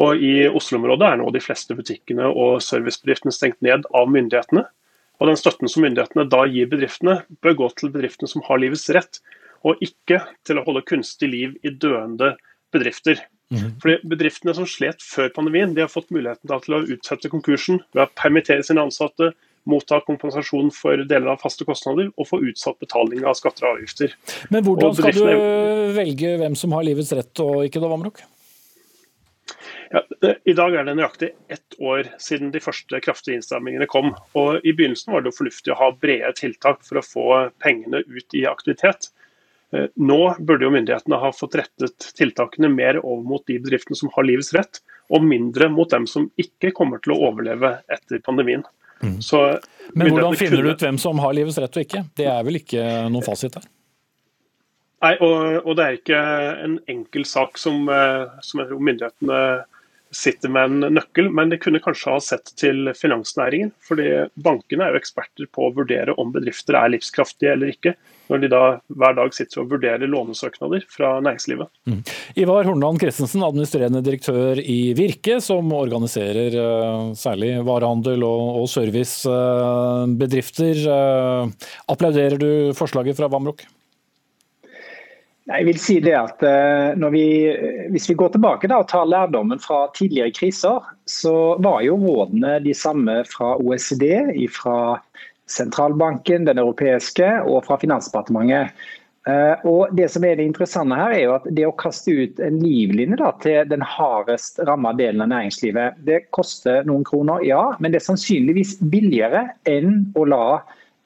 [0.00, 4.64] Og I Oslo-området er nå de fleste butikkene og servicebedriftene stengt ned av myndighetene.
[5.20, 8.86] Og Den støtten som myndighetene da gir bedriftene, bør gå til bedriftene som har livets
[8.96, 9.20] rett,
[9.66, 12.32] og ikke til å holde kunstig liv i døende
[12.72, 13.20] bedrifter.
[13.52, 13.74] Mm.
[13.82, 18.06] Fordi Bedriftene som slet før pandemien, de har fått muligheten til å utsette konkursen ved
[18.06, 19.34] å permittere sine ansatte,
[19.68, 24.16] motta kompensasjon for deler av faste kostnader og få utsatt betaling av skatter og avgifter.
[24.50, 28.22] Men hvordan skal du velge hvem som har livets rett og ikke, da, Vamrok?
[29.90, 30.04] Ja,
[30.46, 34.12] I dag er det nøyaktig ett år siden de første kraftige innstrammingene kom.
[34.38, 37.24] og I begynnelsen var det fornuftig å ha brede tiltak for å få
[37.62, 39.10] pengene ut i aktivitet.
[39.74, 44.12] Eh, nå burde jo myndighetene ha fått rettet tiltakene mer over mot de bedriftene som
[44.14, 48.62] har livets rett, og mindre mot dem som ikke kommer til å overleve etter pandemien.
[49.00, 49.18] Mm.
[49.24, 49.42] Så,
[49.94, 50.70] Men hvordan finner kunne...
[50.70, 52.04] du ut hvem som har livets rett og ikke?
[52.16, 53.68] Det er vel ikke noen fasit der?
[55.00, 56.22] Nei, og, og, det er ikke
[56.66, 59.42] en enkel sak som, eh, som jeg tror myndighetene
[60.10, 63.70] sitter med en nøkkel, men det kunne kanskje ha sett til finansnæringen.
[63.86, 67.94] fordi Bankene er jo eksperter på å vurdere om bedrifter er livskraftige eller ikke
[68.30, 68.60] når de da
[69.00, 71.68] hver dag sitter og vurderer lånesøknader fra næringslivet.
[71.90, 72.00] Mm.
[72.38, 80.74] Ivar Hornland Christensen, administrerende direktør i Virke, som organiserer uh, særlig varehandel og, og servicebedrifter.
[80.86, 81.50] Uh,
[81.90, 83.60] applauderer du forslaget fra Vamrok?
[85.50, 87.50] Jeg vil si det at uh, vi,
[87.90, 92.60] Hvis vi går tilbake da, og tar lærdommen fra tidligere kriser, så var jo rådene
[92.62, 94.04] de samme fra OECD,
[94.54, 95.00] fra
[95.50, 98.74] sentralbanken, den europeiske og fra Finansdepartementet.
[99.28, 102.40] Eh, og Det som er det interessante her er jo at det å kaste ut
[102.40, 107.74] en livlinje da, til den hardest ramma delen av næringslivet, det koster noen kroner, ja,
[107.80, 110.44] men det er sannsynligvis billigere enn å la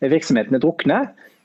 [0.05, 1.01] virksomhetene drukne,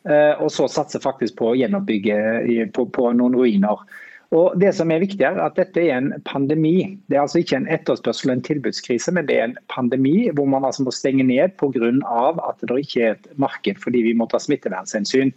[0.06, 3.82] eh, og så satse faktisk på å gjenoppbygge på, på noen ruiner.
[4.30, 7.00] Og Det som er viktig er at dette er en pandemi.
[7.10, 10.46] Det er altså ikke en etterspørsel og en tilbudskrise, men det er en pandemi hvor
[10.46, 11.90] man altså må stenge ned pga.
[12.46, 15.34] at det ikke er et marked fordi vi må ta smittevernhensyn.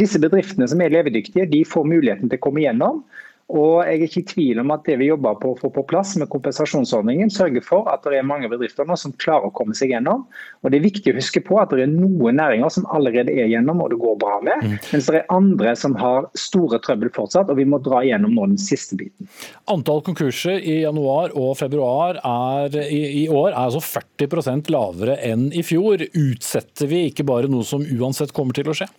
[0.00, 3.04] Disse bedriftene som er levedyktige, de får muligheten til å komme gjennom.
[3.50, 5.82] Og jeg er ikke i tvil om at det vi jobber på å få på
[5.90, 9.74] plass med kompensasjonsordningen, sørger for at det er mange bedrifter nå som klarer å komme
[9.76, 10.22] seg gjennom.
[10.62, 13.50] Og det er viktig å huske på at det er noen næringer som allerede er
[13.50, 14.76] gjennom og det går bra med, mm.
[14.92, 18.46] mens det er andre som har store trøbbel fortsatt, og vi må dra gjennom nå
[18.52, 19.30] den siste biten.
[19.72, 25.48] Antall konkurser i januar og februar er, i, i år er altså 40% lavere enn
[25.56, 26.06] i fjor.
[26.14, 28.90] Utsetter vi ikke bare noe som uansett kommer til å skje?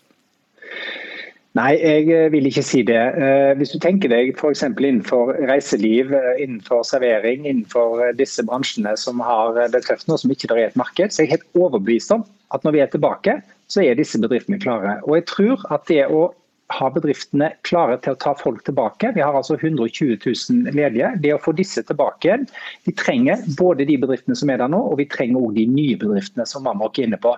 [1.60, 2.96] Nei, jeg eh, vil ikke si det.
[2.96, 4.62] Eh, hvis du tenker deg f.eks.
[4.72, 10.48] innenfor reiseliv, eh, innenfor servering, innenfor disse bransjene som har det tøft nå, som ikke
[10.56, 12.24] er et marked, så er jeg helt overbevist om
[12.56, 13.36] at når vi er tilbake,
[13.72, 15.02] så er disse bedriftene klare.
[15.04, 16.30] Og jeg tror at det å
[16.72, 19.12] ha bedriftene klare til å ta folk tilbake.
[19.16, 21.12] Vi har altså 120 000 ledige.
[21.24, 22.48] Det å få disse tilbake igjen,
[22.88, 26.00] Vi trenger både de bedriftene som er der nå, og vi trenger også de nye
[26.00, 27.36] bedriftene som Mamma er inne på.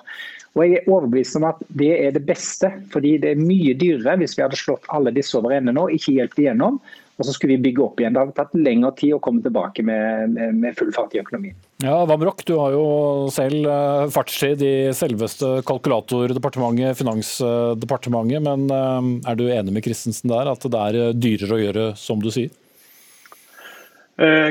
[0.54, 4.20] Og Jeg er overbevist om at det er det beste, fordi det er mye dyrere
[4.22, 6.78] hvis vi hadde slått alle disse over ende nå, ikke hjulpet igjennom.
[7.18, 8.13] Og så skulle vi bygge opp igjen.
[8.13, 11.58] Det hadde tatt lengre tid å komme tilbake med, med full fart i økonomien.
[11.86, 12.86] Ja, Vamrok, du har jo
[13.34, 18.42] selv eh, fartstid i selveste kalkulatordepartementet, Finansdepartementet.
[18.46, 21.88] Men eh, er du enig med Christensen der, at det er eh, dyrere å gjøre
[22.02, 22.54] som du sier?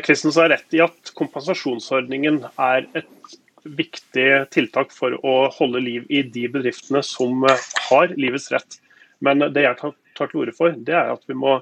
[0.02, 6.22] Kristensen har rett i at kompensasjonsordningen er et viktig tiltak for å holde liv i
[6.22, 8.78] de bedriftene som eh, har livets rett.
[9.22, 11.58] Men det jeg tar til orde for, det er at vi må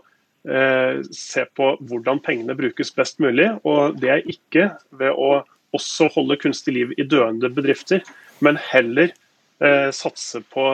[0.49, 3.51] eh, se på hvordan pengene brukes best mulig.
[3.69, 5.43] Og det er ikke ved å
[5.77, 8.03] også holde kunstig liv i døende bedrifter,
[8.43, 9.13] men heller
[9.63, 10.67] eh, satse på,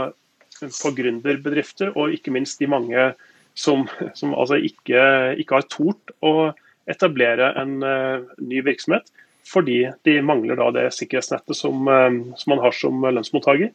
[0.63, 3.11] på gründerbedrifter, og ikke minst de mange
[3.57, 3.85] som,
[4.17, 5.03] som altså ikke,
[5.41, 6.53] ikke, har tort å
[6.87, 9.09] etablere en uh, ny virksomhet
[9.47, 13.71] fordi de mangler da det sikkerhetsnettet som, eh, som man har som lønnsmottaker.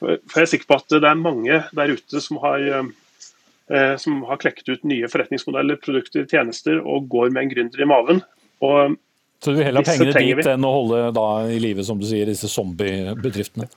[0.00, 4.22] For jeg er sikker på at det er mange der ute som har, eh, som
[4.28, 8.24] har klekket ut nye forretningsmodeller, produkter, tjenester og går med en gründer i maven.
[8.64, 8.96] Og
[9.40, 12.04] så du vil heller ha pengene dit enn å holde da i live, som du
[12.08, 13.68] sier, disse zombiebedriftene?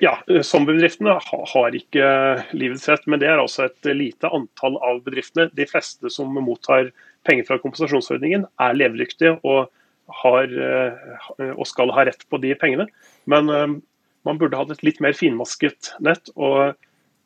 [0.00, 0.14] Ja,
[0.46, 2.04] zombiebedriftene har ikke
[2.56, 5.50] livets rett, men det er altså et lite antall av bedriftene.
[5.52, 6.92] De fleste som mottar
[7.28, 9.70] penger fra kompensasjonsordningen, er levedyktige og,
[10.24, 12.88] eh, og skal ha rett på de pengene.
[13.30, 13.76] Men eh,
[14.28, 16.76] man burde hatt et litt mer finmasket nett og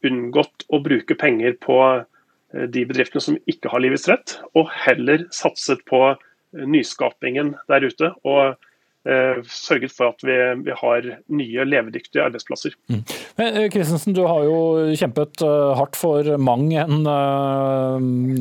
[0.05, 5.27] unngått å bruke penger på eh, de bedriftene som ikke har livets rett, og heller
[5.35, 6.15] satset på
[6.55, 8.13] nyskapingen der ute.
[8.23, 8.55] og
[9.05, 12.73] sørget for at vi, vi, har nye, levedyktige arbeidsplasser.
[12.89, 13.03] Mm.
[13.75, 14.57] Kristensen, du har jo
[14.97, 17.05] kjempet eh, hardt for mang en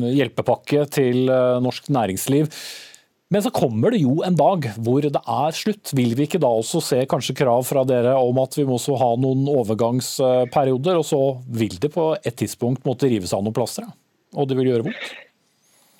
[0.08, 1.28] hjelpepakke til
[1.64, 2.48] norsk næringsliv.
[3.32, 5.90] Men så kommer det jo en dag hvor det er slutt.
[5.96, 8.98] Vil vi ikke da også se kanskje krav fra dere om at vi må også
[9.00, 13.88] ha noen overgangsperioder, og så vil det på et tidspunkt måtte rives av noen plasser?
[14.34, 15.10] Og det vil gjøre vondt?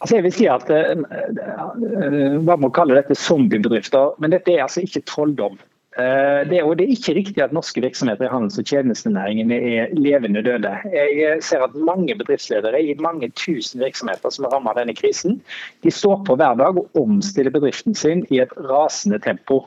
[0.02, 4.84] Altså jeg vil si at uh, Hva må kalle dette zombiebedrifter, men dette er altså
[4.84, 5.60] ikke trolldom.
[5.94, 10.42] Det, er, det er ikke riktig at norske virksomheter i handels- og tjenestenæringen er levende
[10.42, 10.72] døde.
[10.90, 15.38] Jeg ser at mange bedriftsledere i mange tusen virksomheter som er rammet av denne krisen,
[15.86, 19.62] de står på hver dag og omstiller bedriften sin i et rasende tempo.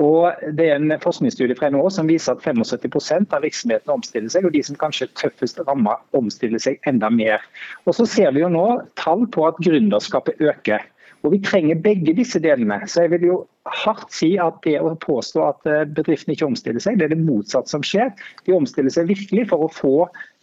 [0.00, 4.46] Og det er en forskningsstudie fra NHO som viser at 75% av virksomhetene omstiller seg,
[4.48, 7.44] og de som kanskje er tøffest ramma, omstiller seg enda mer.
[7.84, 8.64] Og så ser vi jo nå
[9.00, 10.86] tall på at gründerskapet øker.
[11.20, 12.80] Og Vi trenger begge disse delene.
[12.88, 13.36] Så jeg vil jo
[13.68, 17.20] hardt si at det å påstå at eh, bedriftene ikke omstiller seg, det er det
[17.20, 18.12] motsatte som skjer.
[18.46, 19.94] De omstiller seg virkelig for å få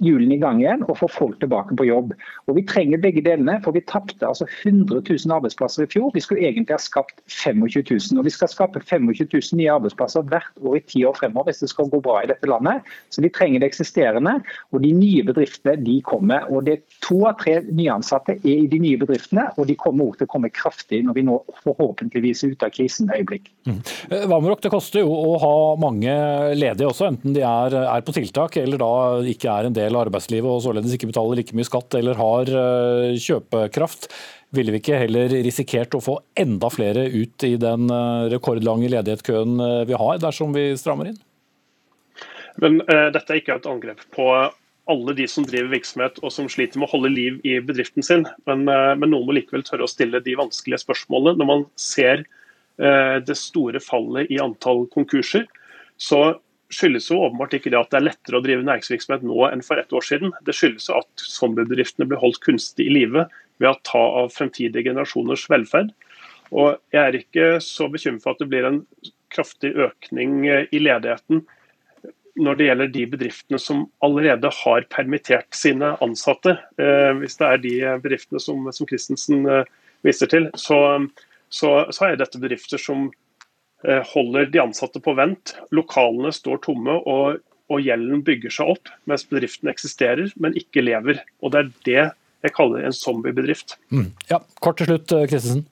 [0.04, 2.14] hjulene i gang igjen og få folk tilbake på jobb.
[2.46, 6.12] Og Vi trenger begge delene, for vi tapte altså 100 000 arbeidsplasser i fjor.
[6.14, 8.20] Vi skulle egentlig ha skapt 25 000.
[8.22, 11.64] Og vi skal skape 25 000 nye arbeidsplasser hvert år i ti år fremover hvis
[11.66, 12.86] det skal gå bra i dette landet.
[13.10, 14.38] Så vi trenger det eksisterende,
[14.72, 16.46] og de nye bedriftene de kommer.
[16.54, 20.10] Og det er To av tre nyansatte er i de nye bedriftene, og de kommer
[20.10, 23.52] også til å komme kraftig når vi nå forhåpentligvis er ute av krisen øyeblikk.
[23.68, 23.80] Mm.
[24.32, 26.14] Vamrok, det koster jo å ha mange
[26.58, 28.92] ledige også, enten de er, er, på tiltak eller da
[29.34, 32.52] ikke er en del av arbeidslivet og således ikke betaler like mye skatt eller har
[32.52, 34.10] eh, kjøpekraft.
[34.56, 39.60] Ville vi ikke heller risikert å få enda flere ut i den eh, rekordlange ledighetskøen
[39.64, 41.20] eh, vi har, dersom vi strammer inn?
[42.58, 44.32] Men uh, Dette er ikke et angrep på
[44.90, 48.24] alle de som driver virksomhet og som sliter med å holde liv i bedriften sin.
[48.48, 52.46] Men, men noen må likevel tørre å stille de vanskelige spørsmålene når man ser Eh,
[52.78, 55.48] det store fallet i antall konkurser,
[55.98, 56.38] så
[56.74, 59.80] skyldes jo åpenbart ikke det at det er lettere å drive næringsvirksomhet nå enn for
[59.82, 60.34] ett år siden.
[60.46, 63.26] Det skyldes jo at zombiebedriftene blir holdt kunstig i live
[63.62, 65.94] ved å ta av fremtidige generasjoners velferd.
[66.54, 68.82] Og jeg er ikke så bekymret for at det blir en
[69.34, 71.44] kraftig økning i ledigheten
[72.38, 77.64] når det gjelder de bedriftene som allerede har permittert sine ansatte, eh, hvis det er
[77.64, 79.64] de bedriftene som, som Christensen eh,
[80.06, 80.78] viser til, så,
[81.50, 83.08] så, så, er dette bedrifter som
[83.86, 85.56] eh, holder de ansatte på vent.
[85.76, 87.40] Lokalene står tomme og,
[87.72, 91.24] og gjelden bygger seg opp mens bedriften eksisterer, men ikke lever.
[91.42, 92.04] Og Det er det
[92.46, 93.78] jeg kaller en zombiebedrift.
[93.90, 94.12] Mm.
[94.30, 95.66] Ja, kort til slutt, Christensen.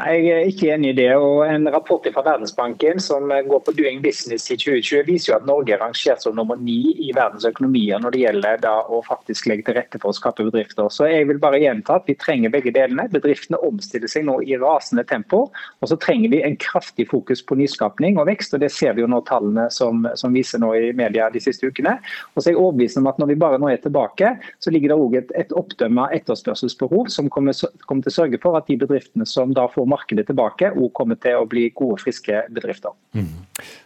[0.00, 1.08] Jeg er ikke enig i det.
[1.16, 5.46] og En rapport fra Verdensbanken som går på doing business i 2020, viser jo at
[5.48, 9.50] Norge er rangert som nummer ni i verdens økonomier når det gjelder da å faktisk
[9.50, 10.88] legge til rette for å skape bedrifter.
[10.88, 13.08] Så jeg vil bare gjenta at Vi trenger begge delene.
[13.12, 15.42] Bedriftene omstiller seg nå i rasende tempo.
[15.80, 18.54] Og så trenger vi en kraftig fokus på nyskapning og vekst.
[18.54, 21.68] og Det ser vi jo nå tallene som, som viser nå i media de siste
[21.68, 21.98] ukene.
[22.34, 24.32] Og så er jeg overbevist om at Når vi bare nå er tilbake,
[24.64, 27.52] så ligger det òg et, et oppdømma etterspørselsbehov som kommer,
[27.86, 31.18] kommer til å sørge for at de bedriftene som da får markedet tilbake, og kommer
[31.20, 32.94] til å bli gode, friske bedrifter.
[33.16, 33.32] Mm.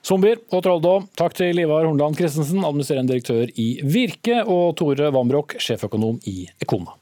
[0.05, 5.59] Zombier og trolldom, takk til Ivar Hornland Christensen, administrerende direktør i Virke, og Tore Vambrok,
[5.63, 6.99] sjeføkonom i Ekona.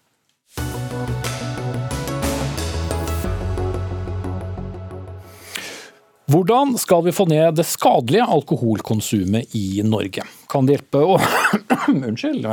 [6.33, 10.23] Hvordan skal vi få ned det skadelige alkoholkonsumet i Norge?
[10.49, 11.19] Kan det hjelpe å,
[11.93, 12.47] Unnskyld.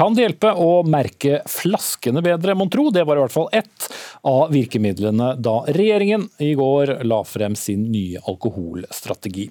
[0.00, 2.88] Kan det hjelpe å merke flaskene bedre, mon tro?
[2.90, 3.86] Det var i hvert fall ett
[4.26, 9.46] av virkemidlene da regjeringen i går la frem sin nye alkoholstrategi.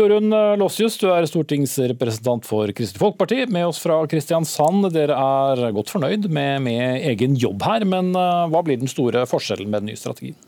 [0.00, 4.88] Jorunn Låsjus, du er stortingsrepresentant for Kristelig Folkeparti, med oss fra Kristiansand.
[4.96, 9.28] Dere er godt fornøyd med, med egen jobb her, men eh, hva blir den store
[9.28, 10.40] forskjellen med den nye strategien?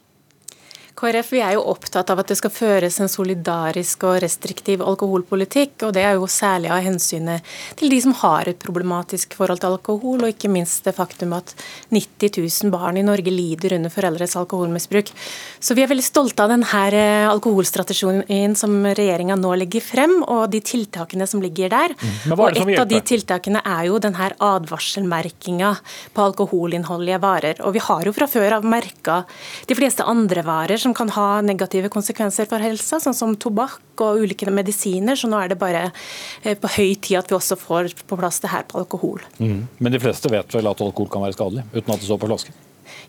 [1.03, 5.89] KrF vi er jo opptatt av at det skal føres en solidarisk og restriktiv alkoholpolitikk.
[5.89, 7.43] og Det er jo særlig av hensynet
[7.79, 11.57] til de som har et problematisk forhold til alkohol, og ikke minst det faktum at
[11.91, 15.11] 90 000 barn i Norge lider under foreldres alkoholmisbruk.
[15.59, 20.53] Så Vi er veldig stolte av denne eh, alkoholstrategien som regjeringa nå legger frem, og
[20.55, 21.97] de tiltakene som ligger der.
[21.99, 22.37] Mm.
[22.37, 25.75] Og Et av de tiltakene er jo denne advarselmerkinga
[26.15, 27.59] på alkoholinnholdige varer.
[27.67, 29.25] Og Vi har jo fra før av merka
[29.67, 34.25] de fleste andre varer som kan ha negative konsekvenser for helsa, sånn som tobakk og
[34.25, 35.19] ulike medisiner.
[35.19, 35.87] Så nå er det bare
[36.43, 39.25] eh, på høy tid at vi også får på plass det her på alkohol.
[39.39, 39.65] Mm.
[39.79, 42.31] Men de fleste vet vel at alkohol kan være skadelig, uten at det står på
[42.31, 42.61] flasken?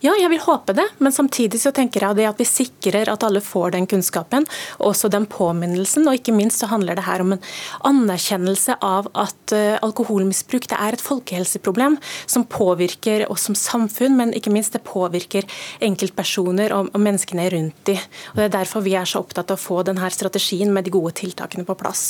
[0.03, 3.21] Ja, jeg vil håpe det, men samtidig så tenker jeg det at vi sikrer at
[3.23, 4.43] alle får den kunnskapen,
[4.81, 6.09] og også den påminnelsen.
[6.11, 7.45] Og ikke minst så handler det her om en
[7.87, 14.35] anerkjennelse av at uh, alkoholmisbruk det er et folkehelseproblem som påvirker oss som samfunn, men
[14.35, 15.47] ikke minst det påvirker
[15.87, 17.95] enkeltpersoner og, og menneskene rundt de.
[18.33, 20.97] Og Det er derfor vi er så opptatt av å få denne strategien med de
[20.97, 22.09] gode tiltakene på plass.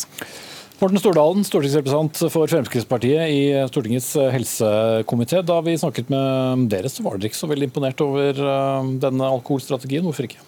[0.83, 5.39] Morten Stordalen, stortingsrepresentant for Fremskrittspartiet i Stortingets helsekomité.
[5.47, 9.29] Da vi snakket med dere, så var dere ikke så veldig imponert over eh, denne
[9.31, 10.03] alkoholstrategien.
[10.03, 10.43] Hvorfor ikke?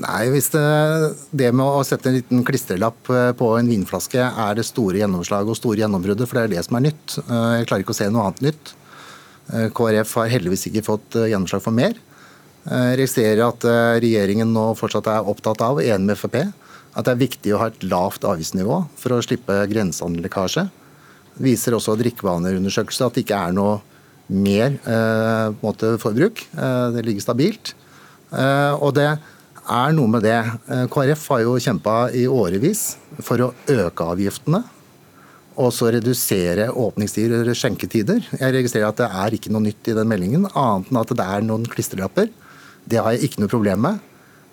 [0.00, 0.64] Nei, hvis det,
[1.36, 5.52] det, med å sette en liten klistrelapp eh, på en vinflaske er det store gjennomslaget
[5.52, 7.20] og store gjennombruddet, for det er det som er nytt.
[7.26, 8.76] Eh, jeg klarer ikke å se noe annet nytt.
[9.76, 11.92] KrF har heldigvis ikke fått gjennomslag for mer.
[12.66, 13.62] Jeg registrerer at
[14.02, 16.40] regjeringen nå fortsatt er opptatt av, enig med Frp,
[16.96, 20.66] at det er viktig å ha et lavt avgiftsnivå for å slippe grensehandelslekkasje.
[21.36, 23.80] Det viser også drikkevaneundersøkelse at det ikke er noe
[24.32, 26.40] mer eh, måte, forbruk.
[26.56, 27.74] Eh, det ligger stabilt.
[28.32, 30.38] Eh, og det er noe med det.
[30.72, 34.62] Eh, KrF har jo kjempa i årevis for å øke avgiftene.
[35.56, 38.24] Og så redusere åpningstider og skjenketider.
[38.40, 41.28] Jeg registrerer at det er ikke noe nytt i den meldingen, annet enn at det
[41.36, 42.28] er noen klistrelapper.
[42.86, 44.02] Det har jeg ikke noe problem med.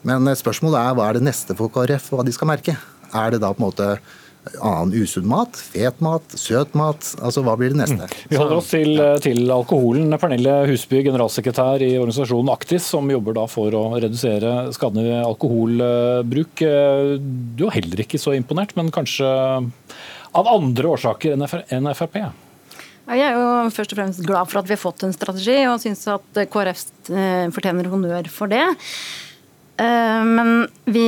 [0.08, 2.76] Men eh, spørsmålet er hva er det neste for KrF, hva de skal merke?
[3.14, 3.90] Er det da på en måte
[4.60, 7.06] annen usunn mat, fet mat, søt mat?
[7.24, 8.08] Altså, Hva blir det neste?
[8.10, 8.16] Mm.
[8.32, 10.12] Vi holder oss til, eh, til, alkoholen.
[10.20, 16.66] Pernille Husby, generalsekretær i organisasjonen Aktis, som jobber da for å redusere skadene ved alkoholbruk.
[16.68, 17.16] Eh,
[17.56, 19.28] du er heller ikke så imponert, men kanskje
[20.34, 22.18] av andre årsaker enn Frp?
[23.04, 25.82] Jeg er jo først og fremst glad for at vi har fått en strategi, og
[25.84, 26.86] syns at KrF
[27.54, 28.64] fortjener honnør for det.
[29.78, 31.08] Eh, men vi,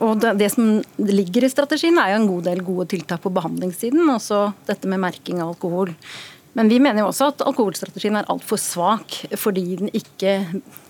[0.00, 4.06] og det, som ligger i strategien, er jo en god del gode tiltak på behandlingssiden.
[4.14, 5.92] Også dette med merking av alkohol.
[6.56, 10.38] Men vi mener jo også at alkoholstrategien er altfor svak, fordi den ikke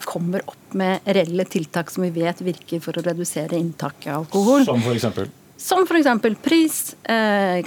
[0.06, 4.62] kommer opp med reelle tiltak som vi vet virker for å redusere inntaket av alkohol.
[4.68, 5.32] Som f.eks.?
[5.58, 6.38] Som f.eks.
[6.44, 6.78] pris,
[7.10, 7.66] eh,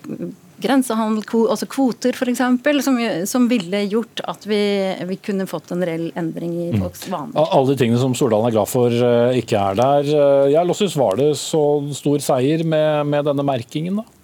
[0.62, 2.44] grensehandel, altså kvoter f.eks.,
[2.86, 4.62] som, som ville gjort at vi,
[5.10, 6.84] vi, kunne fått en reell endring i mm.
[6.84, 7.34] folks vaner.
[7.36, 7.42] Mm.
[7.46, 10.14] Alle de tingene som Stordalen er glad for eh, ikke er der.
[10.14, 11.64] Jeg ja, Lossus, var det så
[11.96, 14.19] stor seier med, med denne merkingen, da?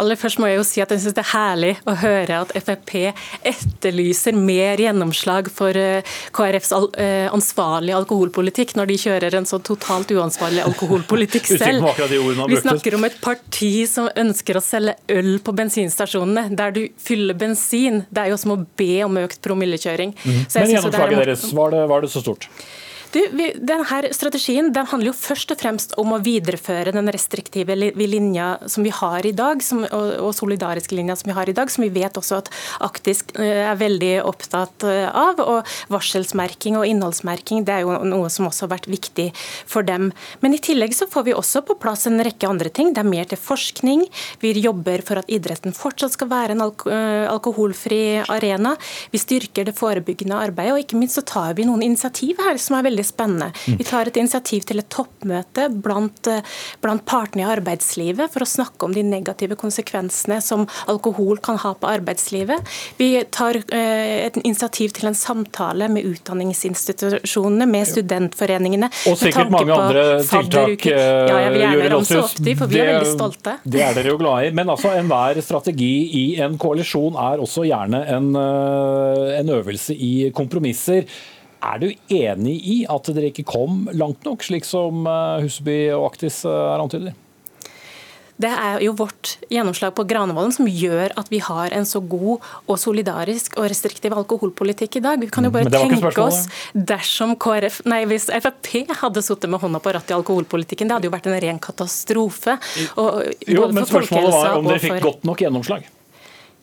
[0.00, 2.52] Aller først må jeg jo si at jeg syns det er herlig å høre at
[2.62, 2.94] Frp
[3.48, 10.12] etterlyser mer gjennomslag for eh, KrFs eh, ansvarlige alkoholpolitikk, når de kjører en så totalt
[10.14, 11.88] uansvarlig alkoholpolitikk selv.
[12.48, 17.38] Vi snakker om et parti som ønsker å selge øl på bensinstasjonene, der du fyller
[17.38, 18.04] bensin.
[18.10, 20.16] Det er jo som å be om økt promillekjøring.
[20.22, 20.40] Mm.
[20.54, 22.48] Men gjennomslaget deres, var det, var det så stort?
[23.12, 23.20] Du,
[23.60, 28.86] denne strategien den handler jo først og fremst om å videreføre den restriktive linja som
[28.86, 31.84] vi har i dag, som, og, og, solidariske linja som vi har i dag, som
[31.84, 32.48] vi vet også at
[32.82, 35.42] Aktisk eh, er veldig opptatt eh, av.
[35.44, 39.28] og Varselsmerking og innholdsmerking det er jo noe som også har vært viktig
[39.68, 40.08] for dem.
[40.40, 42.94] Men i tillegg så får vi også på plass en rekke andre ting.
[42.96, 44.06] Det er mer til forskning.
[44.40, 48.72] Vi jobber for at idretten fortsatt skal være en eh, alkoholfri arena.
[49.12, 52.80] Vi styrker det forebyggende arbeidet, og ikke minst så tar vi noen initiativ her som
[52.80, 53.52] er veldig veldig spennende.
[53.66, 53.78] Mm.
[53.78, 56.42] Vi tar et initiativ til et toppmøte blant, eh,
[56.80, 61.74] blant partene i arbeidslivet for å snakke om de negative konsekvensene som alkohol kan ha
[61.74, 62.62] på arbeidslivet.
[62.98, 68.90] Vi tar eh, et initiativ til en samtale med utdanningsinstitusjonene, med studentforeningene.
[69.08, 70.86] Og sikkert mange andre tiltak.
[70.86, 73.58] Ja, jeg vil gjerne ramse opp de, for vi er veldig stolte.
[73.64, 74.54] Det er dere jo glad i.
[74.54, 75.92] Men altså, enhver strategi
[76.22, 81.06] i en koalisjon er også gjerne en, eh, en øvelse i kompromisser.
[81.62, 86.08] Er du enig i at dere ikke kom langt nok, slik som Husby Huseby og
[86.10, 87.18] Aktis er eh, antyder?
[88.42, 92.42] Det er jo vårt gjennomslag på Granevolden som gjør at vi har en så god
[92.66, 95.20] og solidarisk og restriktiv alkoholpolitikk i dag.
[95.20, 99.78] Vi kan jo bare tenke oss dersom KrF, nei, hvis Frp hadde sittet med hånda
[99.84, 102.56] på rattet i alkoholpolitikken, det hadde jo vært en ren katastrofe.
[102.96, 105.86] Og, jo, men spørsmålet var om dere fikk godt nok gjennomslag?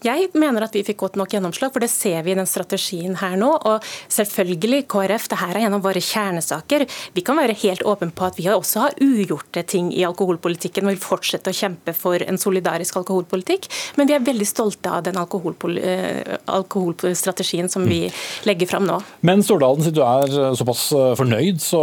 [0.06, 3.18] Jeg mener at vi fikk godt nok gjennomslag, for det ser vi i den strategien
[3.20, 3.50] her nå.
[3.68, 6.86] Og selvfølgelig, KrF, det her er en av våre kjernesaker.
[7.16, 10.94] Vi kan være helt åpne på at vi også har ugjorte ting i alkoholpolitikken og
[10.94, 13.68] vil fortsette å kjempe for en solidarisk alkoholpolitikk.
[14.00, 18.06] Men vi er veldig stolte av den eh, alkoholstrategien som vi
[18.48, 19.02] legger fram nå.
[19.28, 21.82] Men Stordalen, siden du er såpass eh, fornøyd, så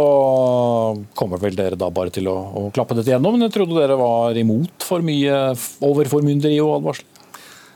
[1.17, 3.37] kommer vel dere da bare til å, å klappe dette gjennom.
[3.37, 5.51] Men jeg trodde dere var imot for mye
[5.85, 7.13] overformynderi og advarsler?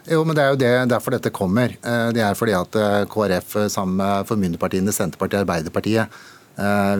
[0.10, 1.76] Jo, men Det er jo det, derfor dette kommer.
[1.78, 6.22] Eh, det er fordi at eh, KrF eh, sammen med formynderpartiene Senterpartiet og Arbeiderpartiet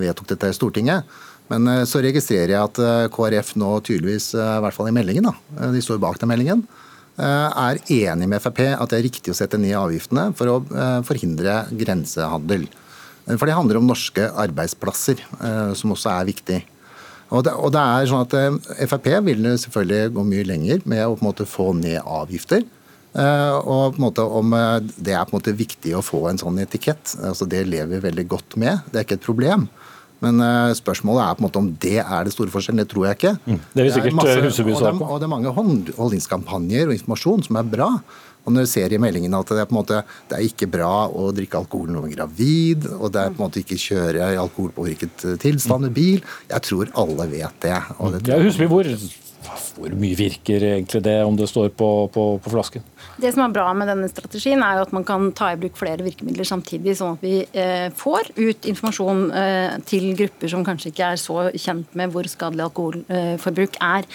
[0.02, 1.10] vedtok dette i Stortinget.
[1.52, 5.82] Men så registrerer jeg at KrF nå tydeligvis, i hvert fall i meldingen, da, de
[5.84, 6.64] står bak den meldingen,
[7.20, 10.56] er enig med Frp at det er riktig å sette ned avgiftene for å
[11.06, 12.64] forhindre grensehandel.
[13.28, 15.22] For det handler om norske arbeidsplasser,
[15.78, 16.62] som også er viktig.
[17.36, 21.18] Og det, og det er sånn at Frp vil selvfølgelig gå mye lenger med å
[21.18, 22.64] på en måte få ned avgifter.
[23.12, 26.24] Eh, og på en måte om eh, det er på en måte viktig å få
[26.30, 28.86] en sånn etikett, altså det lever vi veldig godt med.
[28.92, 29.68] Det er ikke et problem.
[30.22, 32.84] Men uh, spørsmålet er på en måte om det er det store forskjellen.
[32.84, 33.32] Det tror jeg ikke.
[33.42, 33.62] Mm.
[33.74, 35.08] Det er sikkert Huseby på.
[35.08, 37.88] og det er mange holdningskampanjer og informasjon som er bra.
[38.46, 40.70] Og når du ser i meldingen at det er, på en måte, det er ikke
[40.70, 43.78] bra å drikke alkohol når man er gravid, og det er på en måte ikke
[43.82, 47.78] kjøre i alkoholpåvirket tilstand med bil Jeg tror alle vet det.
[48.22, 48.90] Det ja, Huseby, hvor,
[49.76, 52.84] hvor mye virker egentlig det om det står på, på, på flasken?
[53.22, 56.06] Det som er bra med denne strategien, er at man kan ta i bruk flere
[56.06, 61.14] virkemidler samtidig, sånn at vi eh, får ut informasjon eh, til grupper som kanskje ikke
[61.14, 64.08] er så kjent med hvor skadelig alkoholforbruk er.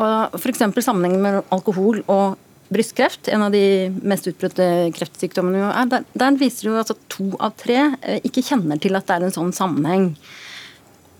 [0.00, 0.64] Og F.eks.
[0.80, 2.38] sammenhengen med alkohol og
[2.70, 7.26] brystkreft, en av de mest utbrutte kreftsykdommene, er, der, der viser det jo at to
[7.42, 10.12] av tre eh, ikke kjenner til at det er en sånn sammenheng.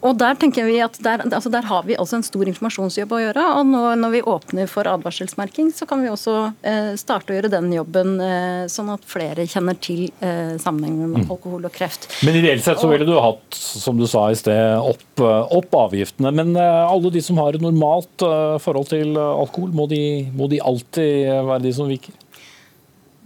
[0.00, 3.20] Og Der tenker vi at der, altså der har vi også en stor informasjonsjobb å
[3.20, 3.44] gjøre.
[3.58, 7.52] og nå, Når vi åpner for advarselsmerking, så kan vi også eh, starte å gjøre
[7.52, 11.34] den jobben, eh, sånn at flere kjenner til eh, sammenhengen med mm.
[11.36, 12.08] alkohol og kreft.
[12.24, 15.78] Men ideelt sett så ville du hatt, som du sa i sted, opp, eh, opp
[15.84, 16.32] avgiftene.
[16.32, 20.02] Men eh, alle de som har et normalt eh, forhold til alkohol, må de,
[20.36, 22.16] må de alltid være de som viker?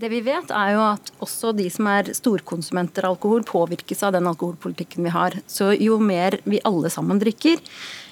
[0.05, 4.13] Det vi vet er jo at også de som er storkonsumenter av alkohol, påvirkes av
[4.13, 5.33] den alkoholpolitikken vi har.
[5.49, 7.63] Så jo mer vi alle sammen drikker,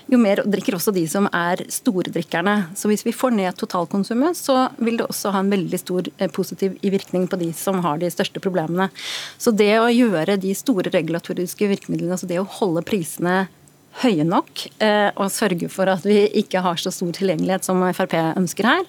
[0.08, 2.54] jo mer drikker også de som er stordrikkerne.
[2.80, 6.30] Så hvis vi får ned totalkonsumet, så vil det også ha en veldig stor eh,
[6.32, 8.88] positiv virkning på de som har de største problemene.
[9.36, 13.42] Så det å gjøre de store regulatoriske virkemidlene, altså det å holde prisene
[14.00, 18.16] høye nok, eh, og sørge for at vi ikke har så stor tilgjengelighet som Frp
[18.32, 18.88] ønsker her,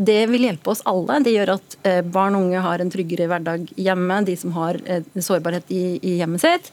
[0.00, 1.18] det vil hjelpe oss alle.
[1.24, 4.78] Det gjør at eh, barn og unge har en tryggere hverdag hjemme, de som har
[4.86, 6.70] eh, sårbarhet i hjemmet sitt.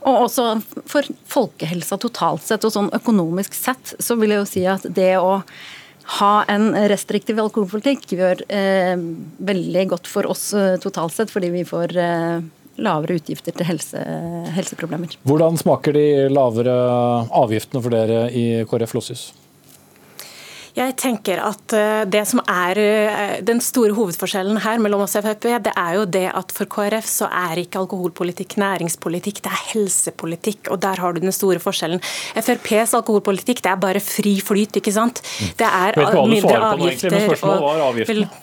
[0.00, 0.46] Og også
[0.88, 5.12] for folkehelsa totalt sett, og sånn økonomisk sett, så vil jeg jo si at det
[5.20, 5.42] å
[6.20, 8.96] ha en restriktiv alkoholpolitikk gjør eh,
[9.50, 10.48] veldig godt for oss
[10.82, 12.40] totalt sett, fordi vi får eh,
[12.80, 14.00] lavere utgifter til helse,
[14.56, 15.18] helseproblemer.
[15.28, 16.74] Hvordan smaker de lavere
[17.42, 19.28] avgiftene for dere i KrF Lossius?
[20.80, 25.26] Jeg tenker at eh, det som er eh, Den store hovedforskjellen her mellom oss og
[25.26, 29.64] Frp, det er jo det at for KrF så er ikke alkoholpolitikk næringspolitikk, det er
[29.74, 30.70] helsepolitikk.
[30.72, 32.00] og Der har du den store forskjellen.
[32.34, 35.20] FrPs alkoholpolitikk det er bare fri flyt, ikke sant.
[35.58, 35.98] Det er
[36.30, 37.20] mindre avgifter.
[37.44, 38.39] og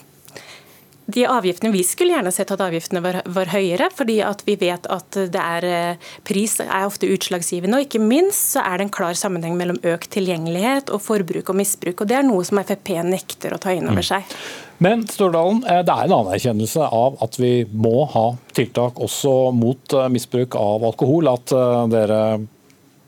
[1.08, 4.88] de avgiftene, Vi skulle gjerne sett at avgiftene var, var, høyere, fordi at vi vet
[4.92, 7.80] at det er, eh, pris er ofte utslagsgivende.
[7.80, 11.56] og Ikke minst så er det en klar sammenheng mellom økt tilgjengelighet og forbruk og
[11.56, 12.02] misbruk.
[12.02, 14.10] og Det er noe som Frp nekter å ta inn over mm.
[14.10, 14.36] seg.
[14.84, 19.94] Men Stordalen, eh, det er en anerkjennelse av at vi må ha tiltak også mot
[19.94, 21.32] eh, misbruk av alkohol.
[21.32, 21.56] At
[21.92, 22.20] dere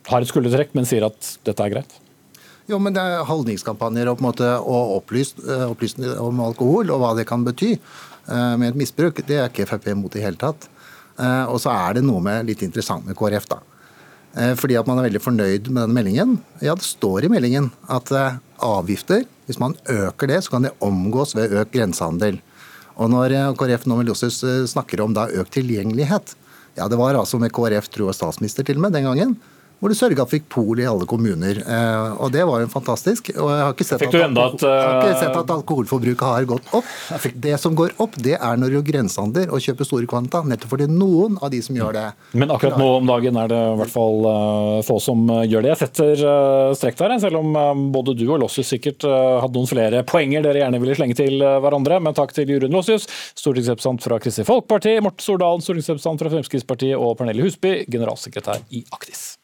[0.07, 1.99] har et skuldertrekk, men sier at dette er greit?
[2.69, 6.91] Jo, men det er holdningskampanjer og, på en måte, og opplyst, eh, opplyst, om alkohol
[6.93, 9.23] og hva det kan bety eh, med et misbruk.
[9.25, 10.67] Det er ikke Frp imot i hele tatt.
[11.17, 13.49] Eh, og så er det noe med, litt interessant med KrF.
[13.49, 13.61] da.
[14.29, 16.35] Fordi at man er veldig fornøyd med denne meldingen.
[16.61, 18.11] Ja, det står i meldingen at
[18.61, 22.37] avgifter, hvis man øker det, så kan det omgås ved økt grensehandel.
[23.01, 23.97] Og når KrF nå
[24.69, 26.35] snakker om da økt tilgjengelighet,
[26.77, 29.33] ja, det var altså med KrF, tror jeg statsminister til og med den gangen,
[29.79, 31.61] hvor du sørga for fikk pol i alle kommuner.
[31.63, 33.31] Eh, og Det var jo fantastisk.
[33.35, 36.89] og Jeg har ikke sett, at, at, ikke sett at alkoholforbruket har gått opp.
[37.33, 40.43] Det som går opp, det er når du grensehandler og kjøper store kvanta.
[40.47, 42.05] Nettopp fordi noen av de som gjør det
[42.37, 45.73] Men akkurat nå om dagen er det i hvert fall uh, få som gjør det.
[45.73, 46.23] Jeg setter
[46.77, 50.81] strekk der, selv om både du og Lossius sikkert hadde noen flere poenger dere gjerne
[50.83, 52.01] ville slenge til hverandre.
[52.03, 53.07] Men takk til Jurund Lossius,
[53.39, 59.38] stortingsrepresentant fra Kristelig Folkeparti, Morten Stordalen, stortingsrepresentant fra Fremskrittspartiet og Pernille Husby, generalsekretær i Aktis.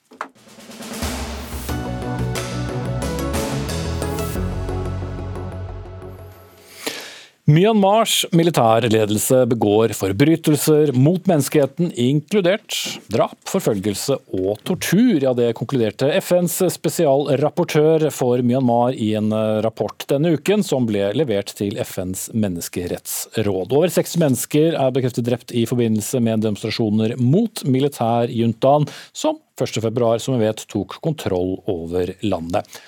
[7.45, 12.73] Myanmars militærledelse begår forbrytelser mot menneskeheten, inkludert
[13.13, 15.19] drap, forfølgelse og tortur.
[15.21, 19.29] Ja, Det konkluderte FNs spesialrapportør for Myanmar i en
[19.61, 23.77] rapport denne uken, som ble levert til FNs menneskerettsråd.
[23.77, 30.39] Over seks mennesker er bekreftet drept i forbindelse med demonstrasjoner mot militærjuntaen, som 1.2, som
[30.39, 32.81] vi vet, tok kontroll over landet.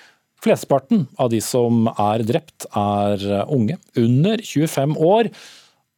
[0.43, 5.31] Flesteparten av de som er drept, er unge, under 25 år,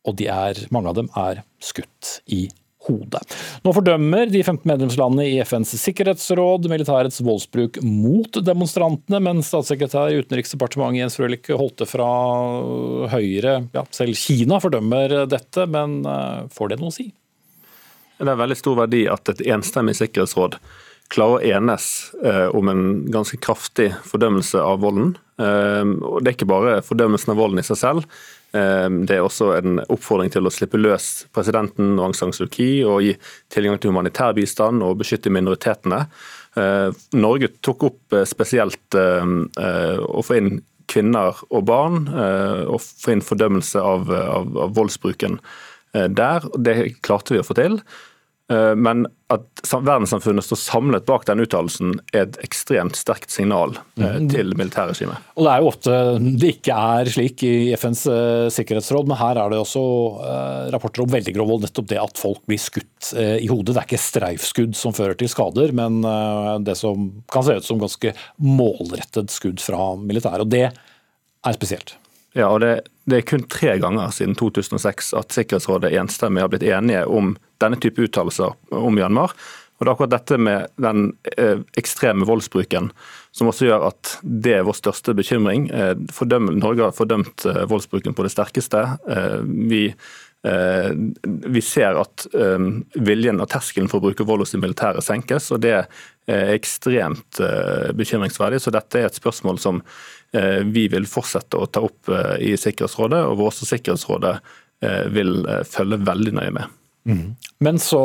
[0.07, 2.47] og er, mange av dem er skutt i
[2.87, 3.21] hodet.
[3.65, 10.21] Nå fordømmer de 15 medlemslandene i FNs sikkerhetsråd militærets voldsbruk mot demonstrantene, men statssekretær i
[10.23, 12.09] Utenriksdepartementet Jens Frølich Holte fra
[13.11, 17.09] Høyre, ja, selv Kina fordømmer dette, men eh, får det noe å si?
[18.19, 20.57] Det er veldig stor verdi at et enstemmig sikkerhetsråd
[21.09, 21.85] klarer å enes
[22.23, 25.15] eh, om en ganske kraftig fordømmelse av volden.
[25.41, 28.19] Eh, og Det er ikke bare fordømmelsen av volden i seg selv.
[28.53, 32.47] Eh, det er også en oppfordring til å slippe løs presidenten og Aung San Suu
[32.47, 33.15] Kyi og gi
[33.53, 36.05] tilgang til humanitær bistand og beskytte minoritetene.
[36.57, 36.89] Eh,
[37.19, 43.19] Norge tok opp eh, spesielt eh, å få inn kvinner og barn, og få inn
[43.21, 45.35] fordømmelse av, av, av voldsbruken
[45.93, 46.47] der.
[46.57, 46.73] Det
[47.05, 47.75] klarte vi å få til.
[48.49, 54.15] Eh, men at verdenssamfunnet står samlet bak den uttalelsen, er et ekstremt sterkt signal eh,
[54.17, 54.29] mm.
[54.31, 55.29] til militærregimet.
[55.37, 55.99] Og Det er jo ofte
[56.41, 59.85] det ikke er slik i FNs eh, sikkerhetsråd, men her er det også
[60.73, 61.67] rapporter om veldig grov vold.
[61.67, 63.73] Nettopp det at folk blir skutt i hodet.
[63.73, 66.01] Det er ikke streifskudd som fører til skader, men
[66.65, 70.45] det som kan se ut som ganske målrettet skudd fra militæret.
[70.45, 71.95] Og det er spesielt.
[72.39, 72.73] Ja, og det,
[73.09, 77.79] det, er kun tre ganger siden 2006 at Sikkerhetsrådet enstemmig har blitt enige om denne
[77.81, 79.33] type uttalelser om Myanmar.
[79.79, 81.05] Og Det er akkurat dette med den
[81.39, 82.89] eh, ekstreme voldsbruken
[83.31, 85.69] som også gjør at det er vår største bekymring.
[85.71, 88.81] Eh, fordøm, Norge har fordømt eh, voldsbruken på det sterkeste.
[89.47, 89.85] Vi,
[90.43, 92.25] vi, ser at
[92.95, 97.41] viljen og terskelen for å bruke vold hos de militære senkes, og det er ekstremt
[97.99, 98.61] bekymringsverdig.
[98.63, 99.81] Så dette er et spørsmål som
[100.65, 104.35] vi vil fortsette å ta opp eh, i Sikkerhetsrådet, og vårt også Sikkerhetsrådet
[104.85, 106.75] eh, vil følge veldig nøye med.
[107.09, 107.25] Mm.
[107.65, 108.01] Men så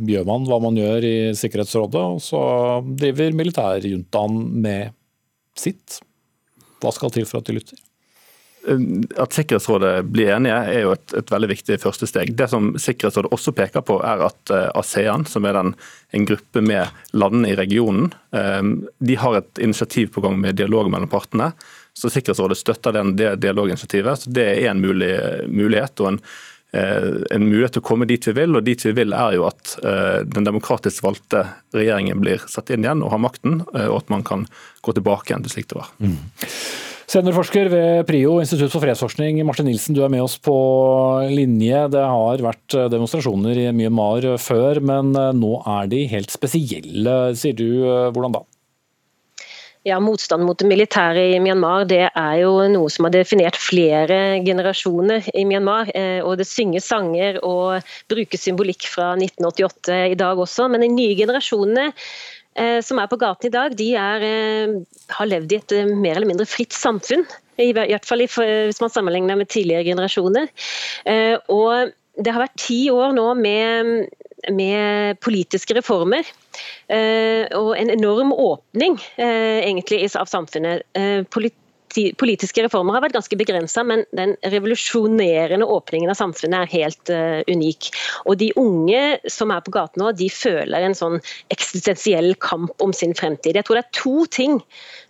[0.00, 2.42] gjør man hva man gjør i Sikkerhetsrådet, og så
[2.96, 4.96] driver militærjuntaen med
[5.58, 6.00] sitt.
[6.82, 7.85] Hva skal til for at de lytter?
[8.66, 12.34] At Sikkerhetsrådet blir enige er jo et, et, veldig viktig første steg.
[12.38, 15.72] Det som Sikkerhetsrådet også peker på, er at ASEAN, som er den,
[16.16, 21.10] en gruppe med landene i regionen, de har et initiativ på gang med dialog mellom
[21.12, 21.52] partene.
[21.96, 24.20] Så Sikkerhetsrådet støtter den, det dialoginitiativet.
[24.20, 25.14] så Det er en mulig,
[25.48, 26.00] mulighet.
[26.00, 26.20] og en,
[26.72, 29.46] eh, en mulighet til å komme dit vi vil, og dit vi vil er jo
[29.48, 34.02] at eh, den demokratisk valgte regjeringen blir satt inn igjen og har makten, eh, og
[34.02, 34.44] at man kan
[34.82, 35.88] gå tilbake igjen til slik det var.
[36.04, 36.18] Mm.
[37.06, 40.56] Seniorforsker ved PRIO, Institutt for fredsforskning, Martin Nilsen, du er med oss på
[41.30, 41.84] linje.
[41.94, 47.68] Det har vært demonstrasjoner i Myanmar før, men nå er de helt spesielle, sier du.
[48.10, 48.42] Hvordan da?
[49.86, 54.40] Ja, Motstand mot det militære i Myanmar det er jo noe som har definert flere
[54.42, 55.92] generasjoner i Myanmar.
[55.94, 60.66] Eh, og Det synges sanger og brukes symbolikk fra 1988 i dag også.
[60.72, 61.94] Men de nye generasjonene eh,
[62.84, 64.76] som er på gaten i dag, de er, eh,
[65.18, 67.26] har levd i et mer eller mindre fritt samfunn.
[67.60, 70.50] I hvert fall hvis man sammenligner med tidligere generasjoner.
[71.48, 74.08] Og det har vært ti år nå med
[74.52, 76.26] med politiske reformer.
[76.88, 80.84] Eh, og en enorm åpning eh, egentlig av samfunnet.
[80.96, 81.22] Eh,
[82.20, 87.40] politiske reformer har vært ganske begrensa, men den revolusjonerende åpningen av samfunnet er helt uh,
[87.50, 87.90] unik.
[88.26, 91.18] Og De unge som er på gaten nå, de føler en sånn
[91.54, 93.56] eksistensiell kamp om sin fremtid.
[93.58, 94.60] Jeg tror det er to ting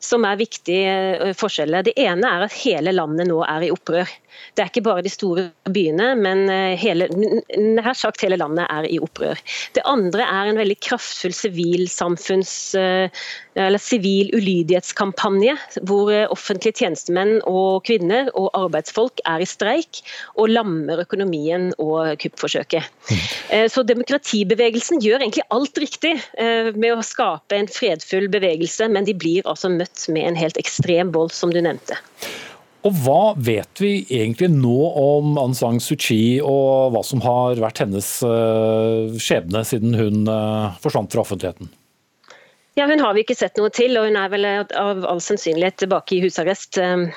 [0.02, 1.86] som er viktige uh, forskjeller.
[1.86, 4.10] Det ene er at hele landet nå er i opprør.
[4.56, 7.08] Det er ikke bare de store byene, men eh, hele,
[7.56, 9.40] nær sagt hele landet er i opprør.
[9.76, 13.26] Det andre er en veldig kraftfull sivilsamfunns eh,
[13.56, 15.56] eller sivil ulydighetskampanje,
[15.88, 20.02] hvor eh, offentlige tjenestemenn og -kvinner og arbeidsfolk er i streik
[20.36, 22.84] og lammer økonomien og kuppforsøket.
[23.70, 26.14] Så demokratibevegelsen gjør egentlig alt riktig
[26.74, 31.12] med å skape en fredfull bevegelse, men de blir altså møtt med en helt ekstrem
[31.14, 31.96] vold, som du nevnte.
[32.86, 37.58] Og Hva vet vi egentlig nå om Aung San Suu Kyi og hva som har
[37.58, 41.72] vært hennes eh, skjebne siden hun eh, forsvant fra offentligheten?
[42.76, 45.80] Ja, Hun har vi ikke sett noe til, og hun er vel av all sannsynlighet
[45.80, 46.76] tilbake i husarrest.
[46.76, 47.08] Eh.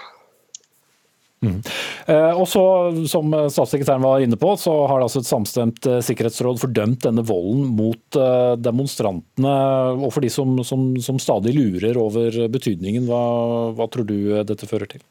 [1.40, 1.60] Mm.
[2.36, 2.62] Og så,
[3.08, 7.70] Som statssekretæren var inne på, så har det altså et samstemt sikkerhetsråd fordømt denne volden
[7.78, 8.20] mot
[8.60, 9.54] demonstrantene.
[10.00, 13.24] Og for de som, som, som stadig lurer over betydningen, hva,
[13.76, 15.04] hva tror du dette fører til?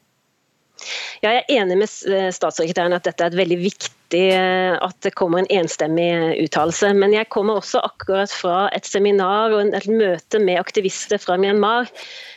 [1.23, 4.95] Ja, jeg er enig med eh, statssekretæren at dette er et veldig viktig eh, at
[5.05, 6.93] det kommer en enstemmig uttalelse.
[6.95, 11.91] Men jeg kommer også akkurat fra et seminar og et møte med aktivister fra Myanmar,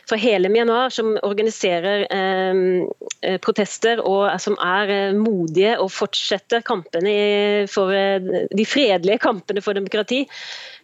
[0.09, 2.63] fra hele Myanmar, som organiserer eh,
[3.23, 10.25] eh protester og som er modige og fortsetter kampene for de fredelige kampene for demokrati.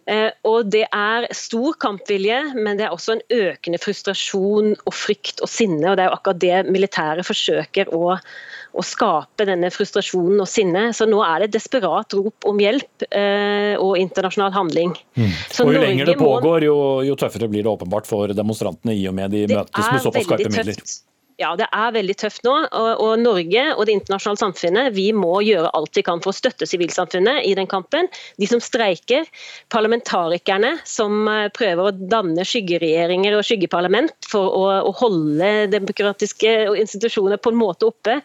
[0.08, 5.42] Eh, og Det er stor kampvilje, men det er også en økende frustrasjon og frykt
[5.44, 5.90] og sinne.
[5.90, 10.88] og Det er jo akkurat det militæret forsøker å, å skape, denne frustrasjonen og sinne.
[10.96, 14.96] Så nå er det et desperat rop om hjelp eh, og internasjonal handling.
[15.18, 15.28] Mm.
[15.28, 19.06] og Jo Norge lenger det pågår, jo, jo, tøffere blir det åpenbart for demonstrantene i
[19.10, 20.80] og med de møtes med såpass skarpe midler.
[20.80, 21.09] Tøft.
[21.40, 22.52] Ja, det er veldig tøft nå.
[22.76, 26.36] Og, og, Norge og det internasjonale samfunnet vi må gjøre alt vi kan for å
[26.36, 28.10] støtte sivilsamfunnet i den kampen.
[28.36, 29.24] De som streiker,
[29.72, 37.40] parlamentarikerne som eh, prøver å danne skyggeregjeringer og skyggeparlament for å, å holde demokratiske institusjoner
[37.40, 38.20] på en måte oppe.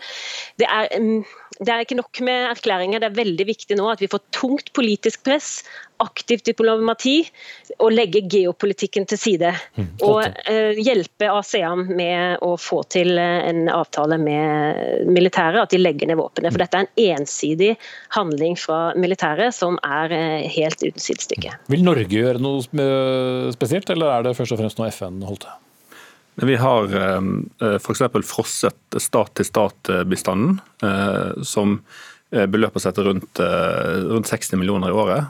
[0.60, 1.24] Det er mm,
[1.60, 4.72] det er ikke nok med erklæringer, det er veldig viktig nå at vi får tungt
[4.76, 5.62] politisk press,
[6.04, 7.22] aktivt diplomati
[7.80, 9.54] og legge geopolitikken til side.
[9.80, 15.72] Mm, og eh, hjelpe ASEAN med å få til eh, en avtale med militæret, at
[15.72, 16.52] de legger ned våpenet.
[16.52, 17.72] For dette er en ensidig
[18.18, 21.56] handling fra militæret som er uh, helt uten sidestykke.
[21.72, 22.64] Vil Norge gjøre noe
[23.56, 25.62] spesielt, eller er det først og fremst noe FN holdt til?
[26.36, 27.22] Vi har eh,
[27.76, 28.02] f.eks.
[28.24, 31.82] frosset stat-til-stat-bestanden, eh, som
[32.32, 33.40] eh, beløper seg til rundt,
[34.10, 35.24] rundt 60 millioner i året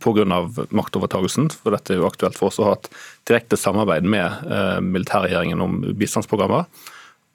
[0.00, 0.24] pga.
[0.70, 1.50] maktovertagelsen.
[1.52, 2.88] For dette er jo aktuelt for oss å ha et
[3.28, 4.28] direkte samarbeid med
[4.86, 6.64] militærregjeringen om bistandsprogrammer.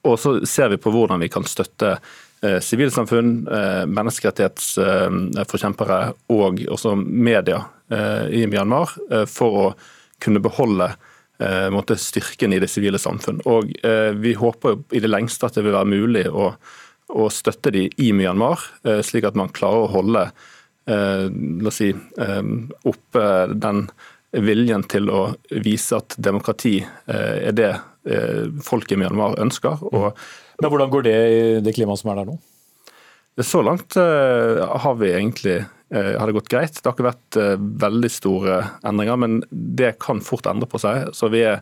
[0.08, 1.98] Og så ser vi på hvordan vi kan støtte
[2.40, 3.46] sivilsamfunn,
[3.92, 6.00] menneskerettighetsforkjempere
[6.32, 7.60] og også media
[8.32, 8.88] i Myanmar
[9.28, 9.76] for å
[10.22, 10.96] kunne beholde
[11.42, 13.42] eh, måtte styrken i det sivile samfunn.
[13.48, 16.52] Og eh, Vi håper i det lengste at det vil være mulig å,
[17.12, 20.28] å støtte de i Myanmar, eh, slik at man klarer å holde
[20.86, 21.88] la oss si,
[22.86, 23.22] oppe
[23.58, 23.80] den
[24.38, 25.22] viljen til å
[25.64, 26.76] vise at demokrati
[27.10, 27.72] er det
[28.62, 29.82] folk i Myanmar ønsker.
[29.82, 30.12] Og,
[30.62, 32.36] Men Hvordan går det i det klimaet som er der nå?
[33.42, 35.56] Så langt har vi egentlig
[35.94, 36.78] har det gått greit.
[36.82, 37.52] Det har ikke vært eh,
[37.86, 38.56] veldig store
[38.86, 41.12] endringer, men det kan fort endre på seg.
[41.14, 41.60] Så vi er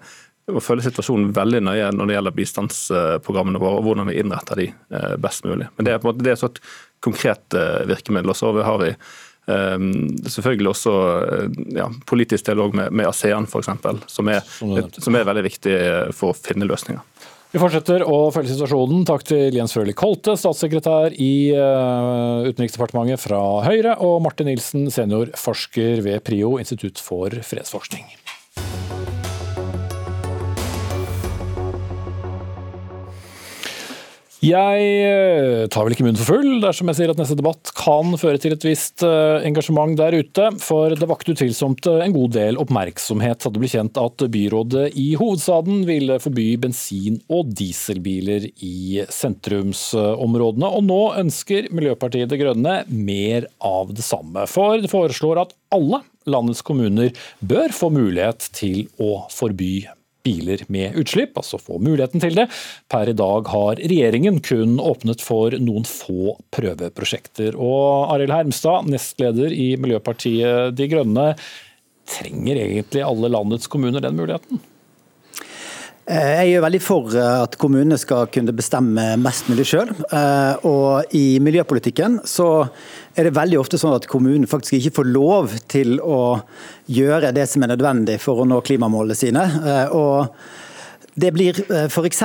[0.49, 4.71] å følge situasjonen veldig nøye når det gjelder bistandsprogrammene våre, og hvordan vi innretter de
[4.73, 5.69] eh, best mulig.
[5.77, 6.65] Men Det er på en måte det er et
[7.05, 8.33] konkret virkemiddel.
[8.33, 8.95] Og så har vi
[9.45, 10.93] selvfølgelig også
[11.77, 13.69] ja, politisk dialog med, med ASEAN f.eks.,
[14.09, 14.31] som,
[14.97, 15.75] som er veldig viktig
[16.17, 17.05] for å finne løsninger.
[17.55, 19.05] Vi fortsetter å følge situasjonen.
[19.07, 26.03] Takk til Jens Frølich Holte, statssekretær i eh, Utenriksdepartementet fra Høyre, og Martin Nilsen, seniorforsker
[26.03, 28.11] ved PRIO, Institutt for fredsforskning.
[34.45, 38.13] Jeg eh, tar vel ikke munnen for full dersom jeg sier at neste debatt kan
[38.21, 42.35] føre til et visst eh, engasjement der ute, for det vakte utvilsomt eh, en god
[42.37, 43.41] del oppmerksomhet.
[43.41, 50.69] Da det ble kjent at byrådet i hovedstaden ville forby bensin- og dieselbiler i sentrumsområdene.
[50.77, 56.05] Og nå ønsker Miljøpartiet De Grønne mer av det samme, for det foreslår at alle
[56.29, 59.87] landets kommuner bør få mulighet til å forby
[60.25, 62.49] biler med utslipp, altså få muligheten til det.
[62.91, 67.59] Per i dag har regjeringen kun åpnet for noen få prøveprosjekter.
[67.61, 71.33] Og Arild Hermstad, nestleder i Miljøpartiet De Grønne,
[72.09, 74.61] trenger egentlig alle landets kommuner den muligheten?
[76.05, 79.89] Eh, jeg er veldig for eh, at kommunene skal kunne bestemme mest mulig sjøl.
[79.89, 82.67] Eh, og i miljøpolitikken så
[83.17, 86.43] er det veldig ofte sånn at kommunen faktisk ikke får lov til å
[86.93, 89.47] gjøre det som er nødvendig for å nå klimamålene sine.
[89.97, 90.29] Og
[91.15, 92.23] det blir f.eks.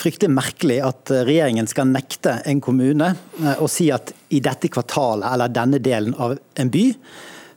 [0.00, 3.12] fryktelig merkelig at regjeringen skal nekte en kommune
[3.60, 6.86] å si at i dette kvartalet eller denne delen av en by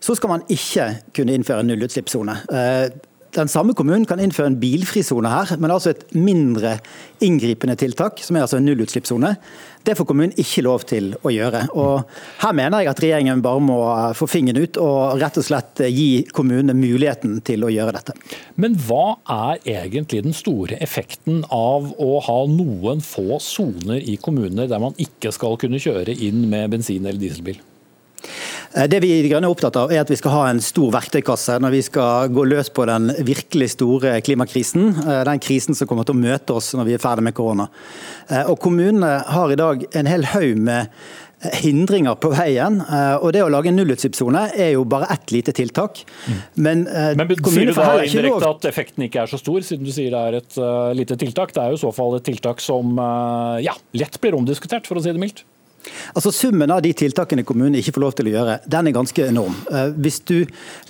[0.04, 2.36] så skal man ikke kunne innføre nullutslippssone
[3.36, 6.78] den samme kommunen kan innføre en bilfri sone her, men altså et mindre
[7.24, 9.34] inngripende tiltak, som er altså en nullutslippssone.
[9.86, 11.64] Det får kommunen ikke lov til å gjøre.
[11.80, 12.10] Og
[12.42, 13.78] Her mener jeg at regjeringen bare må
[14.18, 18.18] få fingeren ut og rett og slett gi kommunene muligheten til å gjøre dette.
[18.60, 19.20] Men hva
[19.54, 24.98] er egentlig den store effekten av å ha noen få soner i kommuner der man
[25.00, 27.62] ikke skal kunne kjøre inn med bensin- eller dieselbil?
[28.74, 30.62] Eh, det vi i De Grønne er opptatt av, er at vi skal ha en
[30.64, 34.92] stor verktøykasse når vi skal gå løs på den virkelig store klimakrisen.
[35.06, 37.70] Eh, den krisen som kommer til å møte oss når vi er ferdig med korona.
[38.30, 40.94] Eh, og Kommunene har i dag en hel haug med
[41.40, 42.82] hindringer på veien.
[43.24, 46.02] og Det å lage en nullutslippssone er jo bare ett lite tiltak.
[46.60, 50.12] Men, Men Sier du da indirekte at effekten ikke er så stor, siden du sier
[50.12, 51.56] det er et uh, lite tiltak?
[51.56, 55.00] Det er jo i så fall et tiltak som uh, ja, lett blir omdiskutert, for
[55.00, 55.46] å si det mildt?
[56.14, 59.26] Altså Summen av de tiltakene kommunen ikke får lov til å gjøre, den er ganske
[59.30, 59.58] enorm.
[59.72, 60.38] Eh, hvis du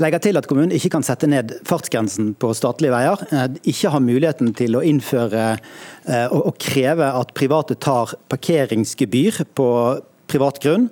[0.01, 4.03] legger til at kommunen ikke kan sette ned fartsgrensen på statlige veier, eh, ikke har
[4.03, 9.69] muligheten til å innføre eh, og kreve at private tar parkeringsgebyr på
[10.29, 10.83] privat grunn.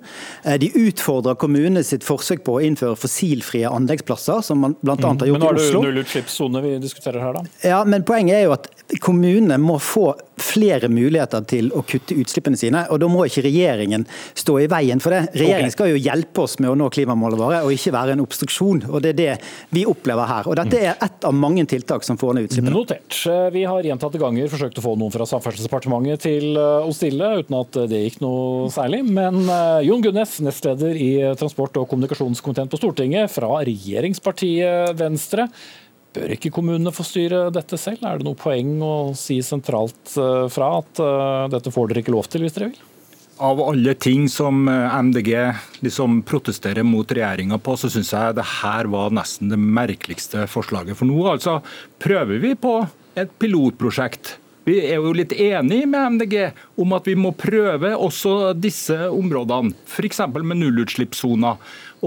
[0.58, 4.96] De utfordrer kommunene sitt forsøk på å innføre fossilfrie anleggsplasser, som man bl.a.
[4.98, 5.36] har gjort i Oslo.
[5.38, 7.44] Men har du nullutslippssone vi diskuterer her, da?
[7.62, 8.66] Ja, men Poenget er jo at
[9.04, 10.08] kommunene må få
[10.42, 12.84] flere muligheter til å kutte utslippene sine.
[12.90, 14.06] og Da må ikke regjeringen
[14.38, 15.28] stå i veien for det.
[15.38, 18.84] Regjeringen skal jo hjelpe oss med å nå klimamålene våre, og ikke være en obstruksjon.
[18.90, 19.34] og Det er det
[19.74, 20.48] vi opplever her.
[20.48, 22.74] og Dette er ett av mange tiltak som får ned utslippene.
[22.74, 23.18] Notert.
[23.52, 27.80] Vi har gjentatte ganger forsøkt å få noen fra Samferdselsdepartementet til å stille, uten at
[27.90, 29.04] det gikk noe særlig.
[29.08, 35.48] men uh, Jon Gunnes, nestleder i transport- og kommunikasjonskomiteen på Stortinget fra regjeringspartiet Venstre.
[36.16, 38.04] Bør ikke kommunene få styre dette selv?
[38.06, 42.14] Er det noe poeng å si sentralt uh, fra at uh, dette får dere ikke
[42.14, 42.86] lov til hvis dere vil?
[43.44, 45.30] Av alle ting som MDG
[45.86, 50.98] liksom protesterer mot regjeringa på, så syns jeg det her var nesten det merkeligste forslaget.
[50.98, 51.60] For nå altså
[52.02, 52.80] prøver vi på
[53.18, 54.34] et pilotprosjekt
[54.68, 56.34] vi er jo litt enig med MDG
[56.82, 60.20] om at vi må prøve også disse områdene, f.eks.
[60.36, 61.56] med nullutslippssoner.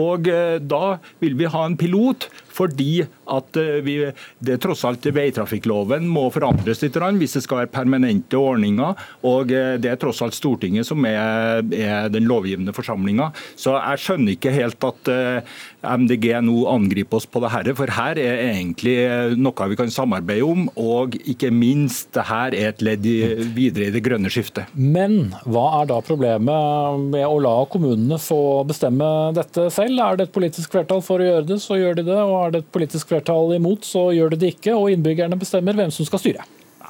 [0.02, 3.98] Og eh, Da vil vi ha en pilot fordi at eh, vi,
[4.44, 8.98] det tross alt veitrafikkloven må forandres litt hvis det skal være permanente ordninger.
[9.28, 13.32] og eh, Det er tross alt Stortinget som er, er den lovgivende forsamlinga.
[13.56, 17.92] Så jeg skjønner ikke helt at eh, MDG nå angriper oss på det dette, for
[17.96, 18.96] her er egentlig
[19.40, 20.68] noe vi kan samarbeide om.
[20.80, 23.18] Og ikke minst, det her er et ledd i,
[23.56, 24.70] videre i det grønne skiftet.
[24.76, 30.02] Men hva er da problemet med å la kommunene få bestemme dette selv?
[30.02, 32.20] Er det et politisk flertall for å gjøre det, så gjør de det.
[32.22, 35.78] og er det et politisk flertall imot, så gjør det det ikke, og innbyggerne bestemmer
[35.78, 36.48] hvem som skal styre.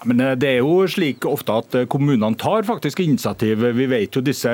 [0.07, 3.63] Men eh, Det er jo slik ofte at eh, kommunene tar faktisk initiativ.
[3.77, 4.51] Vi vet jo disse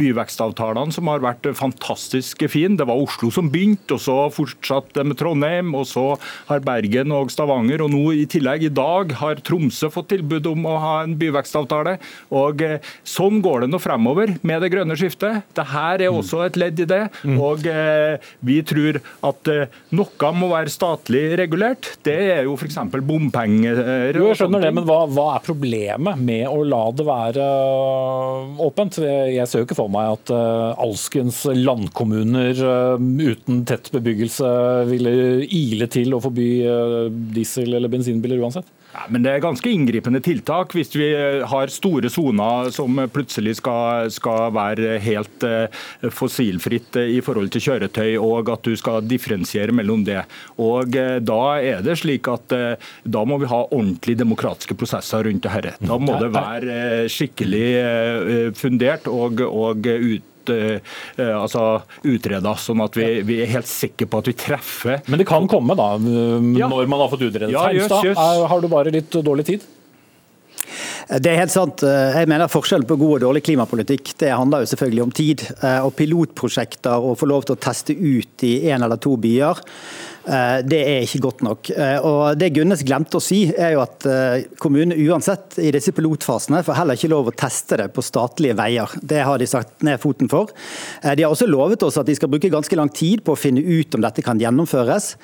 [0.00, 2.78] byvekstavtalene som har vært fantastisk fine.
[2.78, 5.74] Det var Oslo som begynte, og så fortsatte med Trondheim.
[5.78, 6.06] og Så
[6.50, 10.66] har Bergen og Stavanger, og nå i tillegg i dag har Tromsø fått tilbud om
[10.70, 11.98] å ha en byvekstavtale.
[12.34, 15.44] Og eh, Sånn går det nå fremover med det grønne skiftet.
[15.54, 17.02] Dette er også et ledd i det.
[17.22, 17.36] Mm.
[17.42, 17.66] og
[18.44, 18.98] Vi tror
[19.28, 19.50] at
[19.94, 21.92] noe må være statlig regulert.
[22.06, 22.78] Det er jo f.eks.
[23.06, 23.80] bompenger.
[24.16, 28.62] Jo, jeg skjønner det, men hva, hva, er problemet med å la det være øh,
[28.66, 28.98] åpent?
[29.04, 34.48] Jeg ser jo ikke for meg at uh, alskens landkommuner uh, uten tett bebyggelse
[34.90, 36.48] ville ile til å forby
[37.36, 38.68] diesel- eller bensinbiler uansett.
[38.94, 43.56] Ja, men Det er ganske inngripende tiltak hvis vi eh, har store soner som plutselig
[43.58, 45.80] skal, skal, være helt eh,
[46.14, 50.22] fossilfritt i forhold til kjøretøy, og at du skal differensiere mellom det.
[50.62, 52.52] Og Da er det slik at
[53.02, 55.74] da må vi ha ordentlig demokratiske prosesser rundt dette.
[55.82, 60.96] Da må det være skikkelig fundert og, og ut uh,
[61.40, 61.64] altså,
[62.02, 65.00] utreda, sånn at vi, vi, er helt sikre på at vi treffer.
[65.06, 66.68] Men det kan komme, da, ja.
[66.70, 68.14] når man har fått utredet ja, Heimstad.
[68.50, 69.64] Har du bare litt dårlig tid?
[71.04, 71.82] Det er helt sant.
[71.84, 75.44] Jeg mener Forskjellen på god og dårlig klimapolitikk det handler jo selvfølgelig om tid.
[75.84, 79.60] Og Pilotprosjekter og få lov til å teste ut i én eller to byer
[80.24, 81.70] Eh, det er ikke godt nok.
[81.70, 85.92] Eh, og Det Gunnes glemte å si, er jo at eh, kommunene uansett i disse
[85.94, 88.94] pilotfasene får heller ikke lov å teste det på statlige veier.
[89.02, 90.52] Det har de sagt ned foten for.
[91.04, 93.60] De har også lovet oss at de skal bruke ganske lang tid på å finne
[93.60, 95.14] ut om dette kan gjennomføres.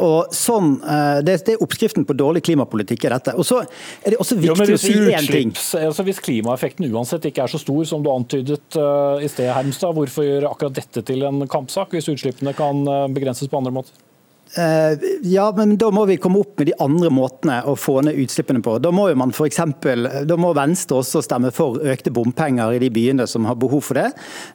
[0.00, 0.78] Og sånn,
[1.24, 3.04] Det er oppskriften på dårlig klimapolitikk.
[3.04, 3.34] er dette.
[3.36, 5.54] Og så er det også viktig jo, å si én ting.
[5.80, 10.26] Altså hvis klimaeffekten uansett ikke er så stor som du antydet i sted, Hermstad, hvorfor
[10.26, 12.84] gjøre akkurat dette til en kampsak, hvis utslippene kan
[13.14, 14.09] begrenses på andre måter?
[14.54, 18.18] Eh, ja, men da må vi komme opp med de andre måtene å få ned
[18.18, 18.78] utslippene på.
[18.82, 22.80] Da må jo man for eksempel, da må Venstre også stemme for økte bompenger i
[22.82, 24.08] de byene som har behov for det.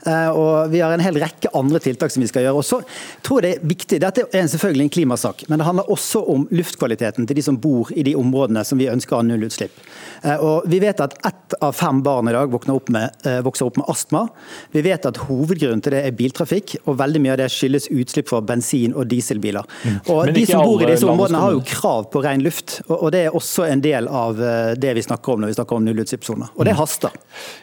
[0.04, 2.60] Eh, og Vi har en hel rekke andre tiltak som vi skal gjøre.
[2.60, 2.82] Og så
[3.24, 6.43] tror jeg det er viktig, Dette er selvfølgelig en klimasak, men det handler også om
[6.52, 9.80] luftkvaliteten til de som bor i de områdene som vi ønsker å ha nullutslipp.
[10.24, 13.16] Eh, og Vi vet at ett av fem barn i dag opp, med,
[13.46, 14.26] vokser opp med astma.
[14.74, 18.28] Vi vet at hovedgrunnen til det er biltrafikk, og veldig mye av det skyldes utslipp
[18.28, 19.64] fra bensin- og dieselbiler.
[19.86, 19.98] Mm.
[20.12, 23.26] Og De som bor i disse områdene har jo krav på ren luft, og det
[23.28, 26.56] er også en del av eh, det vi snakker om når vi snakker om nullutslippssoner.
[26.56, 26.80] Og det mm.
[26.82, 27.20] haster.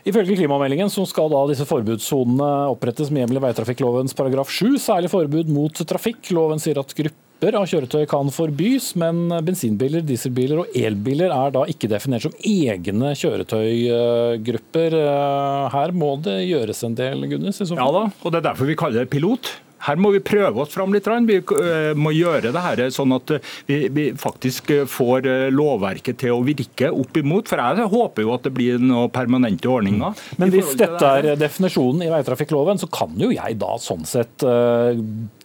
[0.08, 5.10] Ifølge klimameldingen så skal da disse forbudssonene opprettes med hjemmel i veitrafikklovens paragraf 7, særlig
[5.12, 6.30] forbud mot trafikk.
[6.36, 11.64] Loven sier at grupper av kjøretøy kan forbys, men bensinbiler, dieselbiler og elbiler er da
[11.70, 14.98] ikke definert som egne kjøretøygrupper.
[15.00, 17.62] Eh, her må det gjøres en del, Gunnes?
[17.72, 19.50] Ja da, og det er derfor vi kaller det pilot.
[19.86, 21.08] Her må vi prøve oss fram litt.
[21.26, 26.36] Vi eh, må gjøre det her sånn at eh, vi, faktisk eh, får lovverket til
[26.36, 27.50] å virke opp imot.
[27.50, 30.22] For jeg håper jo at det blir noen permanente ordninger.
[30.40, 34.92] Men hvis dette er definisjonen i veitrafikkloven, så kan jo jeg da sånn sett uh,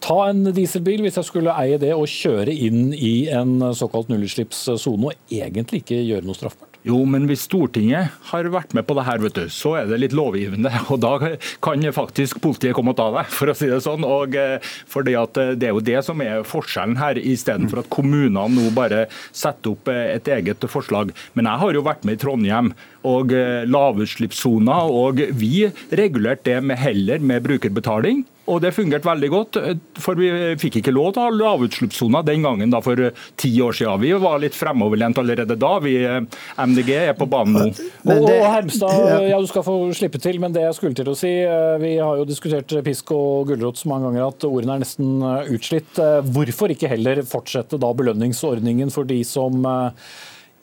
[0.04, 5.12] ta en dieselbil hvis jeg skulle eie det, og kjøre inn i en såkalt nullutslippssone
[5.12, 6.77] og egentlig ikke gjøre noe straffbart?
[6.86, 10.00] Jo, men hvis Stortinget har vært med på det her, vet du, så er det
[10.02, 10.72] litt lovgivende.
[10.92, 11.16] og Da
[11.64, 14.06] kan faktisk politiet komme og ta deg, for å si det sånn.
[14.08, 14.58] Og eh,
[14.90, 18.70] fordi at eh, Det er jo det som er forskjellen her, istedenfor at kommunene nå
[18.76, 21.14] bare setter opp eh, et eget forslag.
[21.36, 22.72] Men jeg har jo vært med i Trondheim
[23.08, 23.34] og
[23.68, 29.60] lavutslippssoner, og vi regulerte det med heller med brukerbetaling og det fungerte veldig godt.
[30.00, 30.30] For vi
[30.60, 34.00] fikk ikke lov til å ha lavutslippssoner den gangen da for ti år siden.
[34.04, 35.74] Vi var litt fremoverlent allerede da.
[35.84, 37.68] Vi MDG er på banen nå.
[38.08, 41.18] Det, og Hermstad, ja du skal få slippe til, men det jeg skulle til å
[41.18, 44.86] si eh, Vi har jo diskutert pisk og gulrot så mange ganger at ordene er
[44.86, 46.00] nesten eh, utslitt.
[46.00, 49.68] Eh, hvorfor ikke heller fortsette da belønningsordningen for de som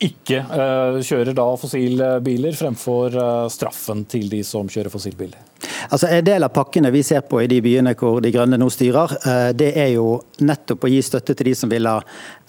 [0.03, 5.39] ikke uh, kjører da fossilbiler, fremfor uh, straffen til de som kjører fossilbiler?
[5.85, 8.67] Altså En del av pakkene vi ser på i de byene hvor De Grønne nå
[8.73, 12.01] styrer, uh, det er jo nettopp å gi støtte til de som vil ha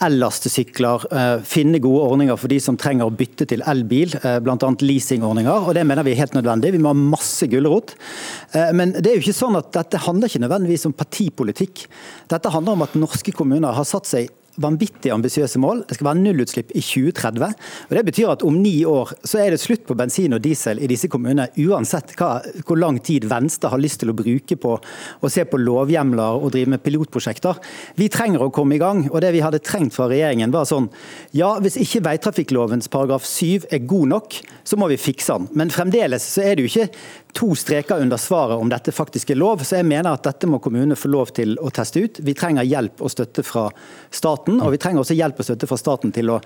[0.03, 1.07] ellastesykler,
[1.47, 4.11] finne gode ordninger for de som trenger å bytte til elbil,
[4.45, 4.69] bl.a.
[4.83, 5.69] leasingordninger.
[5.69, 6.73] og Det mener vi er helt nødvendig.
[6.75, 7.95] Vi må ha masse gulrot.
[8.77, 11.87] Men det er jo ikke sånn at dette handler ikke nødvendigvis om partipolitikk.
[12.29, 14.29] Dette handler om at norske kommuner har satt seg
[14.61, 15.83] vanvittig ambisiøse mål.
[15.87, 17.53] Det skal være nullutslipp i 2030.
[17.89, 20.81] og Det betyr at om ni år så er det slutt på bensin og diesel
[20.81, 24.77] i disse kommunene, uansett hva, hvor lang tid Venstre har lyst til å bruke på
[24.77, 27.61] å se på lovhjemler og drive med pilotprosjekter.
[27.97, 29.05] Vi trenger å komme i gang.
[29.11, 30.89] og Det vi hadde trengt fra regjeringen var sånn
[31.37, 35.49] ja, hvis ikke veitrafikklovens paragraf 7 er god nok, så må vi fikse den.
[35.57, 36.89] Men fremdeles så er det jo ikke
[37.33, 39.63] to streker under svaret om dette faktisk er lov.
[39.65, 42.19] Så jeg mener at dette må kommunene få lov til å teste ut.
[42.23, 43.67] Vi trenger hjelp og støtte fra
[44.09, 46.41] staten, og vi trenger også hjelp og støtte fra staten til å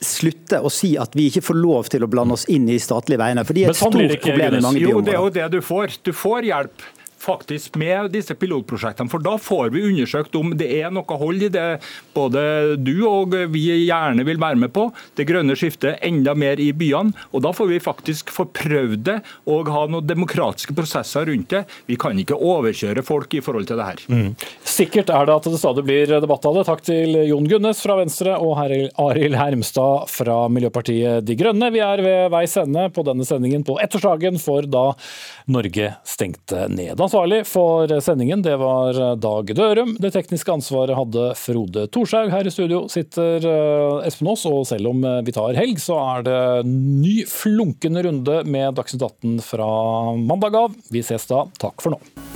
[0.00, 3.20] slutte å si at vi ikke får lov til å blande oss inn i statlige
[3.20, 3.44] veiene.
[3.44, 4.96] For de er et sånn stort problem i mange byområder.
[4.96, 5.98] Jo, det er jo det du får.
[6.06, 6.86] Du får hjelp
[7.20, 9.10] faktisk med disse pilotprosjektene.
[9.12, 11.68] For da får vi undersøkt om det er noe hold i det
[12.16, 14.88] både du og vi gjerne vil være med på.
[15.18, 17.14] Det grønne skiftet enda mer i byene.
[17.34, 19.18] Og da får vi faktisk få prøvd det
[19.50, 21.64] og ha noen demokratiske prosesser rundt det.
[21.90, 24.04] Vi kan ikke overkjøre folk i forhold til det her.
[24.08, 24.30] Mm.
[24.64, 26.66] Sikkert er det at det stadig blir debatt av det.
[26.68, 31.70] Takk til Jon Gunnes fra Venstre og Arild Hermstad fra Miljøpartiet De Grønne.
[31.74, 34.86] Vi er ved veis ende på denne sendingen på ettårsdagen for da
[35.50, 36.96] Norge stengte ned.
[37.00, 39.96] Da Ansvarlig for sendingen det var Dag Dørum.
[39.98, 42.30] Det tekniske ansvaret hadde Frode Thorshaug.
[42.30, 46.28] Her i studio sitter eh, Espen Aas, og selv om vi tar helg, så er
[46.30, 46.38] det
[46.70, 49.70] ny flunkende runde med Dagsnytt 18 fra
[50.22, 50.82] mandag av.
[50.94, 51.48] Vi ses da.
[51.58, 52.29] Takk for nå.